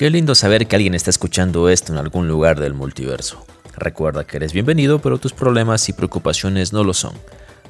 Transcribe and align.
Qué 0.00 0.08
lindo 0.08 0.34
saber 0.34 0.66
que 0.66 0.76
alguien 0.76 0.94
está 0.94 1.10
escuchando 1.10 1.68
esto 1.68 1.92
en 1.92 1.98
algún 1.98 2.26
lugar 2.26 2.58
del 2.58 2.72
multiverso. 2.72 3.44
Recuerda 3.76 4.26
que 4.26 4.38
eres 4.38 4.54
bienvenido, 4.54 4.98
pero 5.02 5.18
tus 5.18 5.34
problemas 5.34 5.86
y 5.90 5.92
preocupaciones 5.92 6.72
no 6.72 6.84
lo 6.84 6.94
son. 6.94 7.12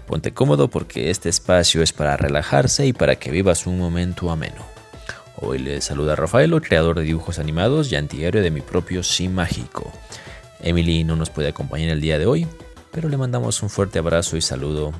Ponte 0.06 0.32
cómodo 0.32 0.68
porque 0.68 1.10
este 1.10 1.28
espacio 1.28 1.82
es 1.82 1.92
para 1.92 2.16
relajarse 2.16 2.86
y 2.86 2.92
para 2.92 3.16
que 3.16 3.32
vivas 3.32 3.66
un 3.66 3.80
momento 3.80 4.30
ameno. 4.30 4.64
Hoy 5.38 5.58
les 5.58 5.82
saluda 5.82 6.14
Rafaelo, 6.14 6.60
creador 6.62 6.98
de 6.98 7.02
dibujos 7.02 7.40
animados 7.40 7.90
y 7.90 7.96
antihéroe 7.96 8.42
de 8.42 8.52
mi 8.52 8.60
propio 8.60 9.02
Sim 9.02 9.32
Mágico. 9.32 9.92
Emily 10.60 11.02
no 11.02 11.16
nos 11.16 11.30
puede 11.30 11.48
acompañar 11.48 11.88
el 11.88 12.00
día 12.00 12.20
de 12.20 12.26
hoy, 12.26 12.46
pero 12.92 13.08
le 13.08 13.16
mandamos 13.16 13.60
un 13.60 13.70
fuerte 13.70 13.98
abrazo 13.98 14.36
y 14.36 14.40
saludo 14.40 14.92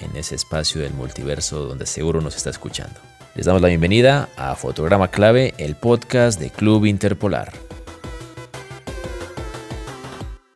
en 0.00 0.16
ese 0.16 0.34
espacio 0.34 0.80
del 0.80 0.92
multiverso 0.92 1.66
donde 1.66 1.86
seguro 1.86 2.20
nos 2.20 2.34
está 2.34 2.50
escuchando. 2.50 2.98
Les 3.34 3.46
damos 3.46 3.62
la 3.62 3.66
bienvenida 3.66 4.28
a 4.36 4.54
Fotograma 4.54 5.08
Clave, 5.08 5.54
el 5.58 5.74
podcast 5.74 6.38
de 6.38 6.50
Club 6.50 6.86
Interpolar. 6.86 7.52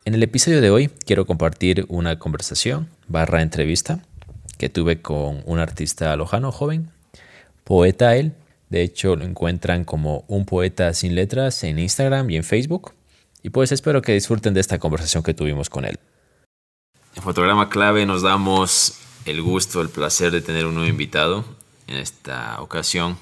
En 0.05 0.15
el 0.15 0.23
episodio 0.23 0.61
de 0.61 0.69
hoy 0.69 0.87
quiero 1.05 1.25
compartir 1.25 1.85
una 1.89 2.17
conversación 2.19 2.87
barra 3.09 3.41
entrevista 3.41 3.99
que 4.57 4.69
tuve 4.69 5.01
con 5.01 5.43
un 5.45 5.59
artista 5.59 6.15
lojano 6.15 6.53
joven, 6.53 6.89
poeta 7.65 8.15
él. 8.15 8.31
De 8.69 8.81
hecho, 8.81 9.17
lo 9.17 9.25
encuentran 9.25 9.83
como 9.83 10.23
un 10.29 10.45
poeta 10.45 10.93
sin 10.93 11.15
letras 11.15 11.65
en 11.65 11.79
Instagram 11.79 12.29
y 12.29 12.37
en 12.37 12.45
Facebook. 12.45 12.93
Y 13.43 13.49
pues 13.49 13.73
espero 13.73 14.01
que 14.01 14.13
disfruten 14.13 14.53
de 14.53 14.61
esta 14.61 14.79
conversación 14.79 15.21
que 15.21 15.33
tuvimos 15.33 15.69
con 15.69 15.83
él. 15.83 15.99
En 17.17 17.23
Fotograma 17.23 17.67
Clave 17.67 18.05
nos 18.05 18.21
damos 18.21 18.93
el 19.25 19.41
gusto, 19.41 19.81
el 19.81 19.89
placer 19.89 20.31
de 20.31 20.39
tener 20.39 20.65
un 20.65 20.75
nuevo 20.75 20.89
invitado 20.89 21.43
en 21.89 21.97
esta 21.97 22.61
ocasión 22.61 23.17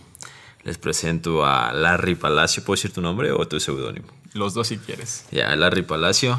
les 0.64 0.78
presento 0.78 1.46
a 1.46 1.72
Larry 1.72 2.16
Palacio. 2.16 2.64
¿Puedo 2.64 2.76
decir 2.76 2.92
tu 2.92 3.02
nombre 3.02 3.32
o 3.32 3.48
tu 3.48 3.60
seudónimo? 3.60 4.08
Los 4.34 4.54
dos 4.54 4.68
si 4.68 4.78
quieres. 4.78 5.26
Ya, 5.32 5.56
Larry 5.56 5.84
Palacio, 5.84 6.38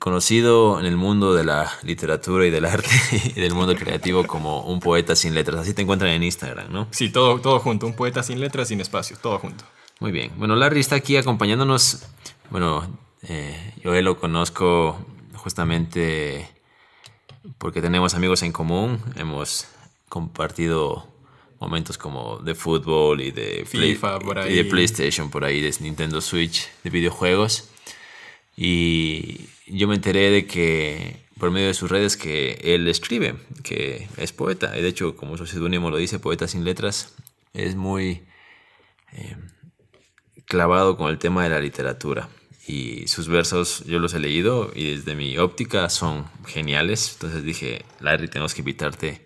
conocido 0.00 0.80
en 0.80 0.86
el 0.86 0.96
mundo 0.96 1.32
de 1.32 1.44
la 1.44 1.72
literatura 1.84 2.46
y 2.46 2.50
del 2.50 2.64
arte 2.64 2.90
y 3.36 3.40
del 3.40 3.54
mundo 3.54 3.76
creativo 3.76 4.26
como 4.26 4.62
un 4.62 4.80
poeta 4.80 5.14
sin 5.14 5.34
letras. 5.34 5.60
Así 5.60 5.72
te 5.72 5.82
encuentran 5.82 6.10
en 6.10 6.24
Instagram, 6.24 6.72
¿no? 6.72 6.88
Sí, 6.90 7.10
todo, 7.10 7.40
todo 7.40 7.60
junto. 7.60 7.86
Un 7.86 7.94
poeta 7.94 8.24
sin 8.24 8.40
letras, 8.40 8.68
sin 8.68 8.80
espacio, 8.80 9.16
todo 9.16 9.38
junto. 9.38 9.64
Muy 10.00 10.10
bien. 10.10 10.32
Bueno, 10.36 10.56
Larry 10.56 10.80
está 10.80 10.96
aquí 10.96 11.16
acompañándonos. 11.16 12.02
Bueno, 12.50 12.98
eh, 13.22 13.74
yo 13.84 13.92
lo 14.02 14.18
conozco 14.18 14.98
justamente 15.34 16.50
porque 17.58 17.80
tenemos 17.80 18.14
amigos 18.14 18.42
en 18.42 18.50
común. 18.50 19.00
Hemos 19.14 19.68
compartido 20.08 21.06
momentos 21.60 21.98
como 21.98 22.38
de 22.38 22.54
fútbol 22.54 23.20
y 23.20 23.30
de, 23.30 23.64
FIFA, 23.66 24.18
y 24.48 24.54
de 24.54 24.64
PlayStation 24.64 25.30
por 25.30 25.44
ahí, 25.44 25.60
de 25.60 25.74
Nintendo 25.80 26.20
Switch, 26.20 26.68
de 26.84 26.90
videojuegos. 26.90 27.70
Y 28.56 29.48
yo 29.66 29.88
me 29.88 29.94
enteré 29.94 30.30
de 30.30 30.46
que 30.46 31.26
por 31.38 31.50
medio 31.50 31.66
de 31.66 31.74
sus 31.74 31.90
redes 31.90 32.16
que 32.16 32.58
él 32.62 32.88
escribe, 32.88 33.36
que 33.62 34.08
es 34.16 34.32
poeta. 34.32 34.76
Y 34.78 34.82
de 34.82 34.88
hecho, 34.88 35.16
como 35.16 35.36
su 35.36 35.46
seudónimo 35.46 35.90
lo 35.90 35.98
dice, 35.98 36.18
poeta 36.18 36.48
sin 36.48 36.64
letras, 36.64 37.14
es 37.52 37.76
muy 37.76 38.22
eh, 39.12 39.36
clavado 40.46 40.96
con 40.96 41.10
el 41.10 41.18
tema 41.18 41.44
de 41.44 41.50
la 41.50 41.60
literatura. 41.60 42.28
Y 42.66 43.06
sus 43.06 43.28
versos 43.28 43.84
yo 43.84 43.98
los 43.98 44.14
he 44.14 44.18
leído 44.18 44.72
y 44.74 44.96
desde 44.96 45.14
mi 45.14 45.38
óptica 45.38 45.88
son 45.88 46.26
geniales. 46.46 47.12
Entonces 47.14 47.44
dije, 47.44 47.84
Larry, 48.00 48.28
tenemos 48.28 48.54
que 48.54 48.62
invitarte 48.62 49.25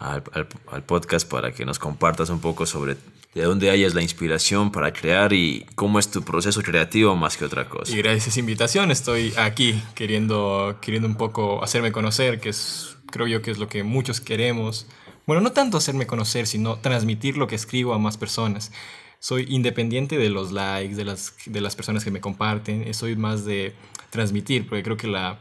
al, 0.00 0.82
podcast 0.84 1.28
para 1.28 1.52
que 1.52 1.64
nos 1.64 1.78
compartas 1.78 2.30
un 2.30 2.40
poco 2.40 2.64
sobre 2.66 2.96
de 3.34 3.42
dónde 3.42 3.70
hayas 3.70 3.94
la 3.94 4.02
inspiración 4.02 4.72
para 4.72 4.92
crear 4.92 5.32
y 5.32 5.66
cómo 5.76 5.98
es 6.00 6.10
tu 6.10 6.22
proceso 6.22 6.62
creativo 6.62 7.14
más 7.14 7.36
que 7.36 7.44
otra 7.44 7.68
cosa. 7.68 7.92
Y 7.92 7.98
gracias 7.98 8.26
a 8.26 8.30
esa 8.30 8.40
invitación 8.40 8.90
estoy 8.90 9.32
aquí 9.36 9.80
queriendo, 9.94 10.78
queriendo 10.80 11.06
un 11.06 11.16
poco 11.16 11.62
hacerme 11.62 11.92
conocer, 11.92 12.40
que 12.40 12.48
es, 12.48 12.96
creo 13.12 13.28
yo 13.28 13.42
que 13.42 13.52
es 13.52 13.58
lo 13.58 13.68
que 13.68 13.84
muchos 13.84 14.20
queremos. 14.20 14.86
Bueno, 15.26 15.42
no 15.42 15.52
tanto 15.52 15.76
hacerme 15.76 16.06
conocer, 16.06 16.46
sino 16.46 16.78
transmitir 16.78 17.36
lo 17.36 17.46
que 17.46 17.54
escribo 17.54 17.94
a 17.94 17.98
más 17.98 18.16
personas. 18.16 18.72
Soy 19.20 19.46
independiente 19.48 20.16
de 20.16 20.30
los 20.30 20.50
likes, 20.50 20.96
de 20.96 21.04
las, 21.04 21.34
de 21.44 21.60
las 21.60 21.76
personas 21.76 22.04
que 22.04 22.10
me 22.10 22.20
comparten, 22.20 22.92
soy 22.94 23.16
más 23.16 23.44
de 23.44 23.74
transmitir, 24.08 24.66
porque 24.66 24.82
creo 24.82 24.96
que 24.96 25.06
la, 25.06 25.38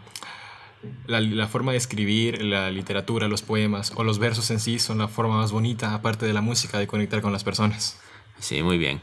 la, 1.07 1.47
forma 1.47 1.72
de 1.72 1.78
escribir, 1.78 2.41
la 2.44 2.72
literatura, 2.72 3.28
los 3.28 3.41
poemas 3.41 3.91
o 3.95 4.03
los 4.03 4.19
versos 4.19 4.50
en 4.51 4.59
sí 4.59 4.79
son 4.79 5.00
la 5.00 5.07
forma 5.07 5.38
más 5.38 5.51
bonita, 5.51 5.94
aparte 5.94 6.25
de 6.25 6.34
la 6.34 6.41
música, 6.41 6.79
de 6.79 6.88
conectar 6.88 7.22
con 7.22 7.31
las 7.31 7.44
personas. 7.44 8.00
Sí, 8.40 8.63
muy 8.63 8.78
bien. 8.78 9.01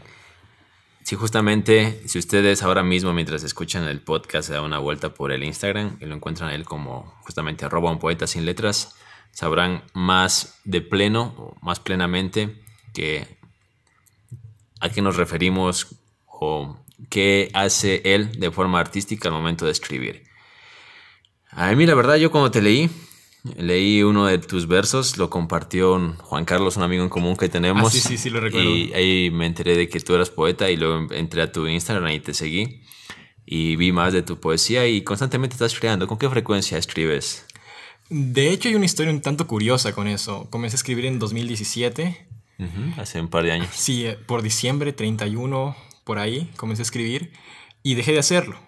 Sí, 1.03 1.14
justamente, 1.14 2.03
si 2.06 2.19
ustedes 2.19 2.62
ahora 2.62 2.82
mismo, 2.82 3.12
mientras 3.12 3.44
escuchan 3.44 3.84
el 3.84 4.00
podcast, 4.00 4.48
se 4.48 4.54
dan 4.54 4.64
una 4.64 4.78
vuelta 4.78 5.14
por 5.14 5.31
el 5.31 5.44
Instagram 5.44 5.98
y 6.00 6.06
lo 6.06 6.16
encuentran 6.16 6.50
él 6.50 6.64
como 6.64 7.14
justamente 7.22 7.64
arroba 7.64 7.93
un 7.93 7.98
poeta 7.98 8.26
sin 8.26 8.44
letras, 8.44 8.97
sabrán 9.31 9.84
más 9.93 10.60
de 10.64 10.81
pleno, 10.81 11.54
más 11.62 11.78
plenamente, 11.78 12.60
que 12.93 13.38
a 14.81 14.88
qué 14.88 15.03
nos 15.03 15.16
referimos 15.16 15.94
o 16.26 16.76
qué 17.08 17.50
hace 17.54 18.03
él 18.04 18.32
de 18.41 18.50
forma 18.50 18.81
artística 18.81 19.28
al 19.28 19.34
momento 19.34 19.64
de 19.64 19.72
escribir. 19.72 20.25
A 21.56 21.75
mí 21.75 21.87
la 21.87 21.94
verdad 21.94 22.17
yo 22.17 22.31
cuando 22.31 22.50
te 22.50 22.61
leí, 22.61 22.91
leí 23.56 24.03
uno 24.03 24.27
de 24.27 24.37
tus 24.37 24.69
versos, 24.69 25.17
lo 25.17 25.31
compartió 25.31 26.15
Juan 26.19 26.44
Carlos, 26.44 26.77
un 26.77 26.83
amigo 26.83 27.03
en 27.03 27.09
común 27.09 27.34
que 27.34 27.49
tenemos. 27.49 27.89
Ah, 27.89 27.91
sí, 27.91 28.00
sí, 28.00 28.19
sí, 28.19 28.28
lo 28.28 28.41
recuerdo. 28.41 28.69
Y 28.69 28.93
ahí 28.93 29.31
me 29.31 29.47
enteré 29.47 29.75
de 29.75 29.89
que 29.89 29.99
tú 30.00 30.15
eras 30.15 30.28
poeta 30.28 30.71
y 30.71 30.77
luego 30.77 31.11
entré 31.15 31.41
a 31.41 31.50
tu 31.50 31.67
Instagram 31.67 32.12
y 32.12 32.21
te 32.21 32.34
seguí. 32.34 32.83
Y 33.47 33.77
vi 33.77 33.91
más 33.91 34.12
de 34.12 34.21
tu 34.21 34.39
poesía 34.39 34.87
y 34.87 35.00
constantemente 35.00 35.55
estás 35.55 35.78
creando. 35.78 36.06
¿Con 36.06 36.19
qué 36.19 36.28
frecuencia 36.28 36.77
escribes? 36.77 37.47
De 38.11 38.50
hecho, 38.50 38.69
hay 38.69 38.75
una 38.75 38.84
historia 38.84 39.11
un 39.11 39.23
tanto 39.23 39.47
curiosa 39.47 39.94
con 39.94 40.09
eso. 40.09 40.49
Comencé 40.50 40.75
a 40.75 40.78
escribir 40.78 41.06
en 41.06 41.19
2017. 41.19 42.28
hace 42.99 43.19
un 43.19 43.28
par 43.28 43.44
de 43.44 43.53
años. 43.53 43.71
Sí, 43.73 44.05
eh, 44.05 44.19
por 44.27 44.43
diciembre 44.43 44.93
31, 44.93 45.75
por 46.05 46.19
ahí, 46.19 46.50
comencé 46.59 46.83
a 46.83 46.84
escribir 46.84 47.33
y 47.83 47.94
dejé 47.94 48.12
de 48.12 48.19
hacerlo 48.19 48.59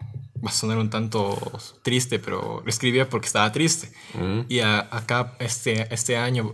va 0.44 0.50
a 0.50 0.52
sonar 0.52 0.78
un 0.78 0.90
tanto 0.90 1.36
triste, 1.82 2.18
pero 2.18 2.62
lo 2.64 2.68
escribía 2.68 3.08
porque 3.08 3.26
estaba 3.26 3.50
triste. 3.52 3.90
Y 4.48 4.60
acá 4.60 5.36
este, 5.38 5.92
este 5.92 6.16
año, 6.16 6.52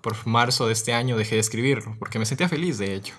por 0.00 0.26
marzo 0.26 0.66
de 0.66 0.72
este 0.72 0.92
año, 0.92 1.16
dejé 1.16 1.36
de 1.36 1.40
escribirlo, 1.40 1.96
porque 1.98 2.18
me 2.18 2.26
sentía 2.26 2.48
feliz, 2.48 2.78
de 2.78 2.94
hecho. 2.94 3.14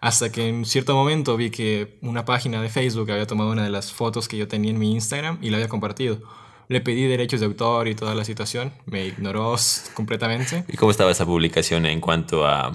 Hasta 0.00 0.30
que 0.30 0.48
en 0.48 0.64
cierto 0.64 0.94
momento 0.94 1.36
vi 1.36 1.50
que 1.50 1.98
una 2.02 2.24
página 2.24 2.60
de 2.60 2.68
Facebook 2.68 3.10
había 3.10 3.26
tomado 3.26 3.50
una 3.50 3.64
de 3.64 3.70
las 3.70 3.92
fotos 3.92 4.28
que 4.28 4.36
yo 4.36 4.46
tenía 4.46 4.70
en 4.70 4.78
mi 4.78 4.92
Instagram 4.92 5.38
y 5.40 5.50
la 5.50 5.56
había 5.56 5.68
compartido. 5.68 6.20
Le 6.68 6.80
pedí 6.80 7.04
derechos 7.04 7.40
de 7.40 7.46
autor 7.46 7.88
y 7.88 7.94
toda 7.94 8.14
la 8.14 8.24
situación, 8.24 8.72
me 8.86 9.06
ignoró 9.06 9.56
completamente. 9.94 10.64
¿Y 10.68 10.76
cómo 10.76 10.90
estaba 10.90 11.10
esa 11.10 11.24
publicación 11.24 11.86
en 11.86 12.00
cuanto 12.00 12.46
a, 12.46 12.72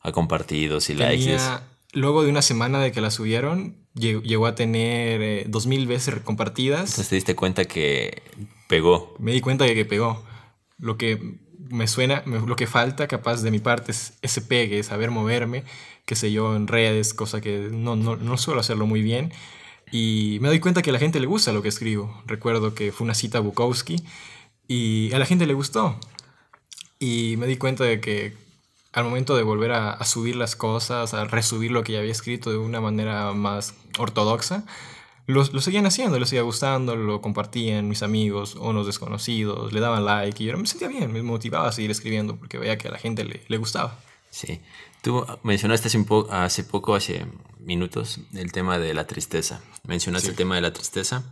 a 0.00 0.12
compartidos 0.12 0.88
y 0.90 0.94
likes? 0.94 1.38
Luego 1.92 2.22
de 2.22 2.30
una 2.30 2.42
semana 2.42 2.80
de 2.80 2.92
que 2.92 3.00
la 3.00 3.10
subieron, 3.10 3.76
llegó 3.94 4.46
a 4.46 4.54
tener 4.54 5.22
eh, 5.22 5.44
dos 5.48 5.66
mil 5.66 5.86
veces 5.86 6.16
compartidas. 6.22 6.90
Entonces 6.90 7.08
te 7.08 7.14
diste 7.14 7.34
cuenta 7.34 7.64
que 7.64 8.22
pegó. 8.68 9.14
Me 9.18 9.32
di 9.32 9.40
cuenta 9.40 9.64
de 9.64 9.74
que 9.74 9.84
pegó. 9.84 10.24
Lo 10.78 10.98
que 10.98 11.38
me 11.70 11.88
suena, 11.88 12.22
lo 12.26 12.56
que 12.56 12.66
falta 12.66 13.08
capaz 13.08 13.42
de 13.42 13.50
mi 13.50 13.58
parte 13.58 13.92
es 13.92 14.14
ese 14.22 14.40
pegue, 14.40 14.82
saber 14.82 15.10
moverme, 15.10 15.64
qué 16.04 16.14
sé 16.14 16.30
yo, 16.30 16.54
en 16.54 16.68
redes, 16.68 17.14
cosa 17.14 17.40
que 17.40 17.68
no, 17.72 17.96
no, 17.96 18.16
no 18.16 18.36
suelo 18.36 18.60
hacerlo 18.60 18.86
muy 18.86 19.02
bien. 19.02 19.32
Y 19.90 20.38
me 20.40 20.48
doy 20.48 20.60
cuenta 20.60 20.82
que 20.82 20.90
a 20.90 20.92
la 20.92 20.98
gente 20.98 21.20
le 21.20 21.26
gusta 21.26 21.52
lo 21.52 21.62
que 21.62 21.68
escribo. 21.68 22.22
Recuerdo 22.26 22.74
que 22.74 22.92
fue 22.92 23.04
una 23.04 23.14
cita 23.14 23.38
a 23.38 23.40
Bukowski 23.40 24.02
y 24.68 25.12
a 25.12 25.18
la 25.18 25.26
gente 25.26 25.46
le 25.46 25.54
gustó. 25.54 25.98
Y 26.98 27.36
me 27.38 27.46
di 27.46 27.56
cuenta 27.56 27.84
de 27.84 28.00
que 28.00 28.34
al 28.96 29.04
momento 29.04 29.36
de 29.36 29.42
volver 29.42 29.72
a, 29.72 30.02
subir 30.06 30.36
las 30.36 30.56
cosas, 30.56 31.12
a 31.12 31.26
resubir 31.26 31.70
lo 31.70 31.84
que 31.84 31.92
ya 31.92 31.98
había 31.98 32.10
escrito 32.10 32.50
de 32.50 32.56
una 32.56 32.80
manera 32.80 33.34
más 33.34 33.74
ortodoxa, 33.98 34.64
lo, 35.26 35.44
lo, 35.44 35.60
seguían 35.60 35.84
haciendo, 35.84 36.18
les 36.18 36.30
seguía 36.30 36.42
gustando, 36.42 36.96
lo 36.96 37.20
compartían 37.20 37.88
mis 37.88 38.02
amigos 38.02 38.56
o 38.58 38.72
los 38.72 38.86
desconocidos, 38.86 39.74
le 39.74 39.80
daban 39.80 40.06
like 40.06 40.42
y 40.42 40.46
yo 40.46 40.56
me 40.56 40.66
sentía 40.66 40.88
bien, 40.88 41.12
me 41.12 41.22
motivaba 41.22 41.68
a 41.68 41.72
seguir 41.72 41.90
escribiendo 41.90 42.36
porque 42.36 42.56
veía 42.56 42.78
que 42.78 42.88
a 42.88 42.90
la 42.90 42.96
gente 42.96 43.26
le, 43.26 43.42
le 43.46 43.56
gustaba. 43.58 43.98
Sí, 44.30 44.62
tú 45.02 45.26
mencionaste 45.42 45.88
hace, 46.30 46.64
poco, 46.64 46.94
hace 46.94 47.26
minutos, 47.60 48.20
el 48.32 48.50
tema 48.50 48.78
de 48.78 48.94
la 48.94 49.06
tristeza. 49.06 49.60
Mencionaste 49.86 50.30
el 50.30 50.36
tema 50.36 50.54
de 50.54 50.62
la 50.62 50.72
tristeza 50.72 51.22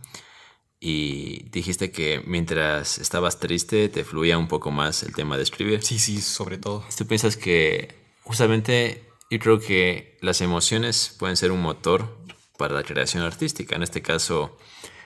y 0.79 1.49
dijiste 1.49 1.91
que 1.91 2.21
mientras 2.25 2.99
estabas 2.99 3.39
triste 3.39 3.89
te 3.89 4.03
fluía 4.03 4.37
un 4.37 4.47
poco 4.47 4.71
más 4.71 5.03
el 5.03 5.13
tema 5.13 5.37
de 5.37 5.43
escribir. 5.43 5.83
Sí, 5.83 5.99
sí, 5.99 6.21
sobre 6.21 6.57
todo. 6.57 6.85
¿Tú 6.95 7.07
piensas 7.07 7.37
que 7.37 7.95
justamente 8.23 9.03
yo 9.29 9.39
creo 9.39 9.59
que 9.59 10.17
las 10.21 10.41
emociones 10.41 11.15
pueden 11.17 11.37
ser 11.37 11.51
un 11.51 11.61
motor 11.61 12.17
para 12.57 12.75
la 12.75 12.83
creación 12.83 13.23
artística? 13.23 13.75
En 13.75 13.83
este 13.83 14.01
caso, 14.01 14.57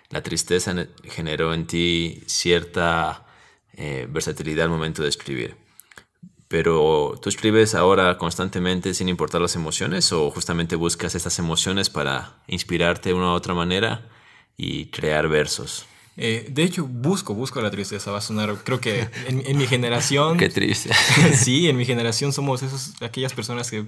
la 0.10 0.24
tristeza 0.24 0.76
generó 1.04 1.54
en 1.54 1.68
ti 1.68 2.24
cierta 2.26 3.26
eh, 3.74 4.08
versatilidad 4.10 4.66
al 4.66 4.72
momento 4.72 5.04
de 5.04 5.10
escribir. 5.10 5.56
Pero 6.48 7.20
tú 7.22 7.30
escribes 7.30 7.76
ahora 7.76 8.18
constantemente 8.18 8.96
sin 8.96 9.08
importar 9.08 9.40
las 9.40 9.56
emociones 9.56 10.12
o 10.12 10.32
justamente 10.32 10.76
buscas 10.76 11.14
estas 11.14 11.38
emociones 11.38 11.92
para 11.92 12.42
inspirarte 12.48 13.10
de 13.10 13.16
una 13.16 13.28
u 13.28 13.36
otra 13.36 13.54
manera 13.54 14.10
y 14.60 14.88
crear 14.88 15.30
versos. 15.30 15.86
Eh, 16.18 16.48
de 16.52 16.64
hecho, 16.64 16.86
busco, 16.86 17.34
busco 17.34 17.62
la 17.62 17.72
tristeza. 17.72 18.12
Va 18.12 18.18
a 18.18 18.22
sonar, 18.22 18.58
creo 18.66 18.82
que 18.82 19.08
en, 19.28 19.42
en 19.46 19.58
mi 19.58 19.66
generación... 19.68 20.38
Qué 20.38 20.50
triste. 20.50 20.94
sí, 21.34 21.70
en 21.70 21.78
mi 21.78 21.86
generación 21.86 22.34
somos 22.34 22.62
esos, 22.62 23.02
aquellas 23.02 23.34
personas 23.34 23.72
que 23.72 23.86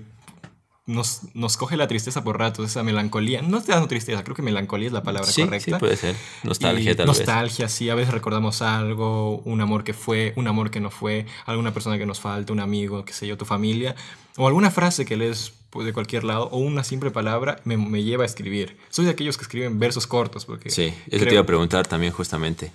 nos, 0.86 1.24
nos 1.34 1.58
coge 1.58 1.76
la 1.76 1.90
tristeza 1.90 2.24
por 2.24 2.40
ratos, 2.40 2.70
esa 2.70 2.84
melancolía. 2.84 3.42
No 3.42 3.62
te 3.62 3.74
dando 3.74 3.90
tristeza, 3.90 4.24
creo 4.24 4.34
que 4.34 4.44
melancolía 4.44 4.88
es 4.88 4.94
la 4.94 5.04
palabra 5.04 5.30
sí, 5.30 5.44
correcta. 5.44 5.76
Sí, 5.76 5.78
puede 5.78 5.98
ser. 5.98 6.16
Nostalgia, 6.44 6.96
tal 6.96 7.08
vez. 7.08 7.18
Nostalgia, 7.18 7.68
sí. 7.68 7.90
A 7.90 7.96
veces 7.96 8.14
recordamos 8.14 8.62
algo, 8.62 9.40
un 9.40 9.60
amor 9.60 9.84
que 9.84 9.94
fue, 9.94 10.32
un 10.38 10.48
amor 10.48 10.72
que 10.72 10.80
no 10.80 10.90
fue, 10.90 11.26
alguna 11.46 11.74
persona 11.74 11.98
que 11.98 12.06
nos 12.06 12.22
falta, 12.22 12.54
un 12.54 12.62
amigo, 12.62 13.04
qué 13.04 13.12
sé 13.12 13.28
yo, 13.28 13.38
tu 13.38 13.44
familia. 13.44 13.94
O 14.38 14.48
alguna 14.48 14.72
frase 14.72 15.04
que 15.04 15.18
lees 15.18 15.52
de 15.76 15.94
cualquier 15.94 16.24
lado, 16.24 16.50
o 16.52 16.58
una 16.58 16.84
simple 16.84 17.12
palabra, 17.12 17.62
me, 17.64 17.78
me, 17.78 18.04
lleva 18.04 18.24
a 18.24 18.26
escribir. 18.26 18.78
Soy 18.90 19.06
de 19.06 19.12
aquellos 19.12 19.38
que 19.38 19.44
escriben 19.44 19.80
versos 19.80 20.08
cortos. 20.08 20.46
Porque 20.46 20.70
sí, 20.70 20.94
eso 21.10 21.26
te 21.26 21.32
iba 21.32 21.42
a 21.42 21.46
preguntar 21.46 21.88
también 21.88 22.12
justamente. 22.12 22.72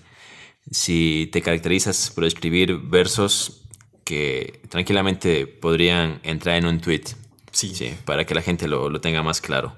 Si 0.71 1.29
te 1.33 1.43
caracterizas 1.43 2.11
por 2.11 2.25
escribir 2.25 2.77
versos 2.79 3.63
que 4.05 4.61
tranquilamente 4.69 5.47
podrían 5.47 6.21
entrar 6.23 6.57
en 6.57 6.67
un 6.67 6.81
tweet 6.81 7.05
Sí. 7.57 7.75
sí. 7.75 7.95
Para 8.05 8.27
que 8.27 8.35
la 8.35 8.43
gente 8.43 8.69
lo, 8.69 8.91
lo, 8.91 9.01
tenga 9.01 9.23
más 9.23 9.41
claro. 9.41 9.75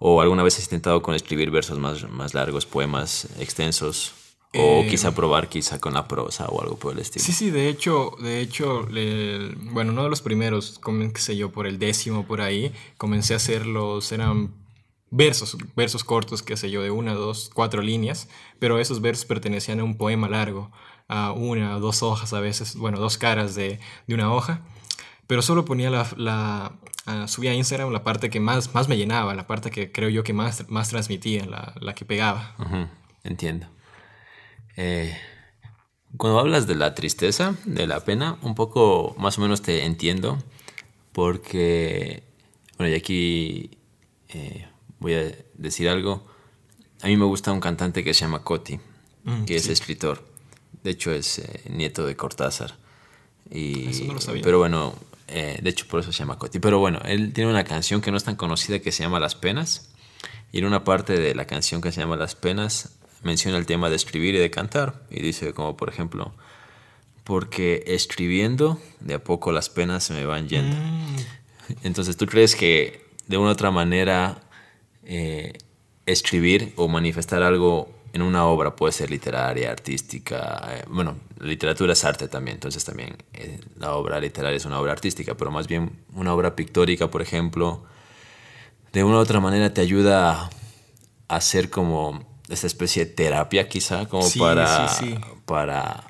¿O 0.00 0.20
alguna 0.20 0.42
vez 0.42 0.58
has 0.58 0.64
intentado 0.64 1.00
con 1.00 1.14
escribir 1.14 1.50
versos 1.50 1.78
más, 1.78 2.10
más 2.10 2.34
largos, 2.34 2.66
poemas 2.66 3.28
extensos? 3.38 4.14
O 4.52 4.82
eh, 4.82 4.86
quizá 4.88 5.14
probar 5.14 5.48
quizá 5.48 5.78
con 5.78 5.94
la 5.94 6.08
prosa 6.08 6.46
o 6.46 6.60
algo 6.60 6.76
por 6.76 6.92
el 6.92 6.98
estilo. 6.98 7.24
Sí, 7.24 7.32
sí, 7.32 7.50
de 7.50 7.68
hecho, 7.68 8.16
de 8.20 8.40
hecho, 8.40 8.86
le, 8.88 9.54
bueno, 9.72 9.92
uno 9.92 10.02
de 10.04 10.10
los 10.10 10.22
primeros, 10.22 10.80
sé 11.16 11.36
yo, 11.36 11.52
por 11.52 11.66
el 11.66 11.78
décimo 11.78 12.26
por 12.26 12.40
ahí, 12.40 12.72
comencé 12.96 13.34
a 13.34 13.36
hacerlos, 13.36 14.10
eran 14.10 14.52
versos, 15.10 15.56
versos 15.76 16.02
cortos, 16.02 16.42
qué 16.42 16.56
sé 16.56 16.70
yo, 16.70 16.82
de 16.82 16.90
una, 16.90 17.14
dos, 17.14 17.50
cuatro 17.54 17.80
líneas, 17.80 18.28
pero 18.58 18.80
esos 18.80 19.00
versos 19.00 19.24
pertenecían 19.24 19.78
a 19.78 19.84
un 19.84 19.96
poema 19.96 20.28
largo, 20.28 20.72
a 21.06 21.32
una, 21.32 21.78
dos 21.78 22.02
hojas 22.02 22.32
a 22.32 22.40
veces, 22.40 22.74
bueno, 22.74 22.98
dos 22.98 23.18
caras 23.18 23.54
de, 23.54 23.78
de 24.06 24.14
una 24.14 24.32
hoja 24.32 24.62
pero 25.30 25.42
solo 25.42 25.64
ponía 25.64 25.90
la, 25.90 26.08
la 26.16 26.72
uh, 27.06 27.28
subía 27.28 27.52
a 27.52 27.54
Instagram 27.54 27.92
la 27.92 28.02
parte 28.02 28.30
que 28.30 28.40
más, 28.40 28.74
más 28.74 28.88
me 28.88 28.96
llenaba, 28.96 29.32
la 29.32 29.46
parte 29.46 29.70
que 29.70 29.92
creo 29.92 30.08
yo 30.08 30.24
que 30.24 30.32
más, 30.32 30.68
más 30.68 30.88
transmitía, 30.88 31.46
la, 31.46 31.72
la 31.80 31.94
que 31.94 32.04
pegaba. 32.04 32.56
Entiendo. 33.22 33.68
Eh, 34.76 35.16
cuando 36.16 36.38
hablas 36.38 36.66
de 36.66 36.74
la 36.74 36.94
tristeza, 36.94 37.56
de 37.64 37.86
la 37.86 38.00
pena, 38.00 38.38
un 38.42 38.54
poco 38.54 39.14
más 39.18 39.38
o 39.38 39.42
menos 39.42 39.62
te 39.62 39.84
entiendo, 39.84 40.38
porque, 41.12 42.22
bueno, 42.78 42.92
y 42.92 42.96
aquí 42.96 43.70
eh, 44.28 44.66
voy 44.98 45.14
a 45.14 45.32
decir 45.54 45.88
algo. 45.88 46.26
A 47.02 47.06
mí 47.06 47.16
me 47.16 47.24
gusta 47.24 47.52
un 47.52 47.60
cantante 47.60 48.04
que 48.04 48.14
se 48.14 48.20
llama 48.20 48.42
Coti, 48.42 48.78
mm, 49.24 49.44
que 49.44 49.56
es 49.56 49.68
escritor. 49.68 50.26
De 50.82 50.90
hecho, 50.90 51.12
es 51.12 51.38
eh, 51.38 51.62
nieto 51.70 52.04
de 52.06 52.16
Cortázar. 52.16 52.76
Y, 53.50 53.88
Eso 53.88 54.04
no 54.04 54.14
lo 54.14 54.20
sabía. 54.20 54.42
Pero 54.42 54.58
bueno, 54.58 54.94
eh, 55.28 55.58
de 55.62 55.70
hecho, 55.70 55.86
por 55.88 56.00
eso 56.00 56.12
se 56.12 56.18
llama 56.18 56.38
Coti. 56.38 56.58
Pero 56.58 56.78
bueno, 56.78 57.00
él 57.04 57.32
tiene 57.32 57.50
una 57.50 57.64
canción 57.64 58.00
que 58.00 58.10
no 58.10 58.16
es 58.16 58.24
tan 58.24 58.36
conocida 58.36 58.80
que 58.80 58.92
se 58.92 59.02
llama 59.02 59.20
Las 59.20 59.34
Penas. 59.34 59.90
Y 60.52 60.58
en 60.58 60.64
una 60.64 60.84
parte 60.84 61.18
de 61.18 61.34
la 61.34 61.46
canción 61.46 61.80
que 61.80 61.92
se 61.92 62.00
llama 62.00 62.16
Las 62.16 62.34
Penas 62.34 62.99
menciona 63.22 63.58
el 63.58 63.66
tema 63.66 63.90
de 63.90 63.96
escribir 63.96 64.34
y 64.34 64.38
de 64.38 64.50
cantar. 64.50 65.02
Y 65.10 65.20
dice 65.20 65.52
como, 65.52 65.76
por 65.76 65.88
ejemplo, 65.88 66.32
porque 67.24 67.84
escribiendo 67.86 68.80
de 69.00 69.14
a 69.14 69.24
poco 69.24 69.52
las 69.52 69.68
penas 69.68 70.04
se 70.04 70.14
me 70.14 70.26
van 70.26 70.48
yendo. 70.48 70.76
Mm. 70.76 71.16
Entonces, 71.82 72.16
¿tú 72.16 72.26
crees 72.26 72.56
que 72.56 73.04
de 73.26 73.36
una 73.36 73.50
u 73.50 73.52
otra 73.52 73.70
manera 73.70 74.42
eh, 75.04 75.52
escribir 76.06 76.72
o 76.76 76.88
manifestar 76.88 77.42
algo 77.42 78.00
en 78.12 78.22
una 78.22 78.46
obra 78.46 78.74
puede 78.74 78.92
ser 78.92 79.10
literaria, 79.10 79.70
artística, 79.70 80.60
eh, 80.68 80.84
bueno, 80.88 81.16
literatura 81.40 81.92
es 81.92 82.04
arte 82.04 82.26
también, 82.26 82.56
entonces 82.56 82.84
también 82.84 83.16
eh, 83.34 83.60
la 83.78 83.94
obra 83.94 84.18
literaria 84.20 84.56
es 84.56 84.64
una 84.64 84.80
obra 84.80 84.92
artística, 84.92 85.36
pero 85.36 85.50
más 85.50 85.68
bien 85.68 85.92
una 86.14 86.34
obra 86.34 86.56
pictórica, 86.56 87.08
por 87.10 87.22
ejemplo, 87.22 87.84
de 88.92 89.04
una 89.04 89.16
u 89.16 89.20
otra 89.20 89.38
manera 89.38 89.72
te 89.72 89.80
ayuda 89.80 90.32
a 90.32 90.50
hacer 91.28 91.70
como 91.70 92.26
esta 92.50 92.66
especie 92.66 93.04
de 93.04 93.12
terapia 93.12 93.68
quizá, 93.68 94.06
como 94.06 94.28
para, 94.38 94.88
para 95.46 96.04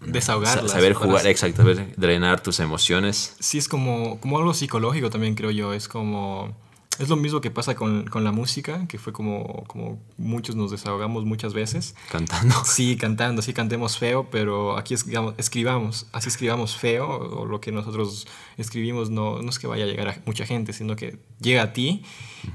desahogar 0.00 0.68
saber 0.68 0.94
jugar, 0.94 1.26
exacto, 1.26 1.58
saber 1.58 1.94
drenar 1.96 2.40
tus 2.40 2.60
emociones. 2.60 3.36
Sí, 3.40 3.58
es 3.58 3.68
como, 3.68 4.18
como 4.20 4.38
algo 4.38 4.54
psicológico 4.54 5.10
también 5.10 5.34
creo 5.34 5.50
yo, 5.50 5.74
es 5.74 5.88
como 5.88 6.54
es 7.00 7.08
lo 7.08 7.16
mismo 7.16 7.40
que 7.40 7.50
pasa 7.50 7.74
con, 7.74 8.04
con, 8.04 8.24
la 8.24 8.30
música, 8.30 8.86
que 8.86 8.98
fue 8.98 9.12
como, 9.12 9.64
como 9.66 9.98
muchos 10.18 10.54
nos 10.54 10.70
desahogamos 10.70 11.24
muchas 11.24 11.54
veces. 11.54 11.94
Cantando. 12.10 12.54
Sí, 12.64 12.96
cantando, 12.96 13.42
sí 13.42 13.52
cantemos 13.52 13.98
feo, 13.98 14.28
pero 14.30 14.76
aquí 14.76 14.94
escribamos, 14.94 16.06
así 16.12 16.28
escribamos 16.28 16.76
feo, 16.76 17.08
o 17.08 17.46
lo 17.46 17.60
que 17.60 17.72
nosotros 17.72 18.26
escribimos 18.58 19.08
no, 19.10 19.40
no 19.40 19.48
es 19.48 19.58
que 19.58 19.66
vaya 19.66 19.84
a 19.84 19.86
llegar 19.86 20.08
a 20.08 20.18
mucha 20.26 20.44
gente, 20.44 20.72
sino 20.72 20.94
que 20.94 21.18
llega 21.40 21.62
a 21.62 21.72
ti 21.72 22.02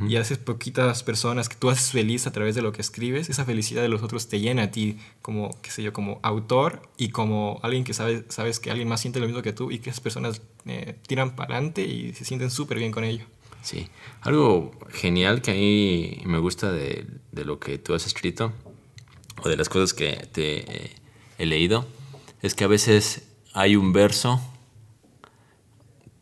y 0.08 0.16
a 0.16 0.20
veces 0.20 0.38
poquitas 0.38 1.04
personas 1.04 1.50
que 1.50 1.56
tú 1.56 1.70
haces 1.70 1.92
feliz 1.92 2.28
a 2.28 2.32
través 2.32 2.56
de 2.56 2.62
lo 2.62 2.72
que 2.72 2.82
escribes, 2.82 3.30
esa 3.30 3.46
felicidad 3.46 3.82
de 3.82 3.90
los 3.90 4.04
otros 4.04 4.28
te 4.28 4.40
llena 4.40 4.64
a 4.64 4.72
ti 4.72 4.98
como, 5.22 5.56
qué 5.62 5.72
sé 5.72 5.82
yo, 5.84 5.92
como 5.92 6.20
autor 6.22 6.88
y 6.98 7.10
como 7.10 7.60
alguien 7.64 7.84
que 7.84 7.94
sabe, 7.94 8.26
sabes 8.30 8.60
que 8.60 8.70
alguien 8.70 8.88
más 8.88 9.02
siente 9.02 9.20
lo 9.20 9.26
mismo 9.26 9.42
que 9.42 9.54
tú 9.54 9.72
y 9.72 9.80
que 9.80 9.90
esas 9.90 10.02
personas 10.02 10.42
eh, 10.66 10.96
tiran 11.08 11.36
para 11.36 11.56
adelante 11.56 11.84
y 11.86 12.14
se 12.14 12.26
sienten 12.26 12.52
súper 12.52 12.78
bien 12.78 12.92
con 12.92 13.04
ello. 13.04 13.26
Sí, 13.66 13.90
algo 14.22 14.72
genial 14.92 15.42
que 15.42 15.50
a 15.50 15.54
mí 15.56 16.22
me 16.24 16.38
gusta 16.38 16.72
de, 16.72 17.08
lo 17.32 17.60
que 17.60 17.80
tú 17.80 17.96
has 17.96 18.06
escrito 18.06 18.54
o 19.42 19.50
de 19.50 19.58
las 19.58 19.70
cosas 19.70 19.96
que 19.96 20.28
te 20.32 20.92
he 21.40 21.48
leído 21.48 21.88
es 22.44 22.54
que 22.54 22.64
a 22.64 22.68
veces 22.68 23.24
hay 23.54 23.76
un 23.76 23.92
verso 23.92 24.40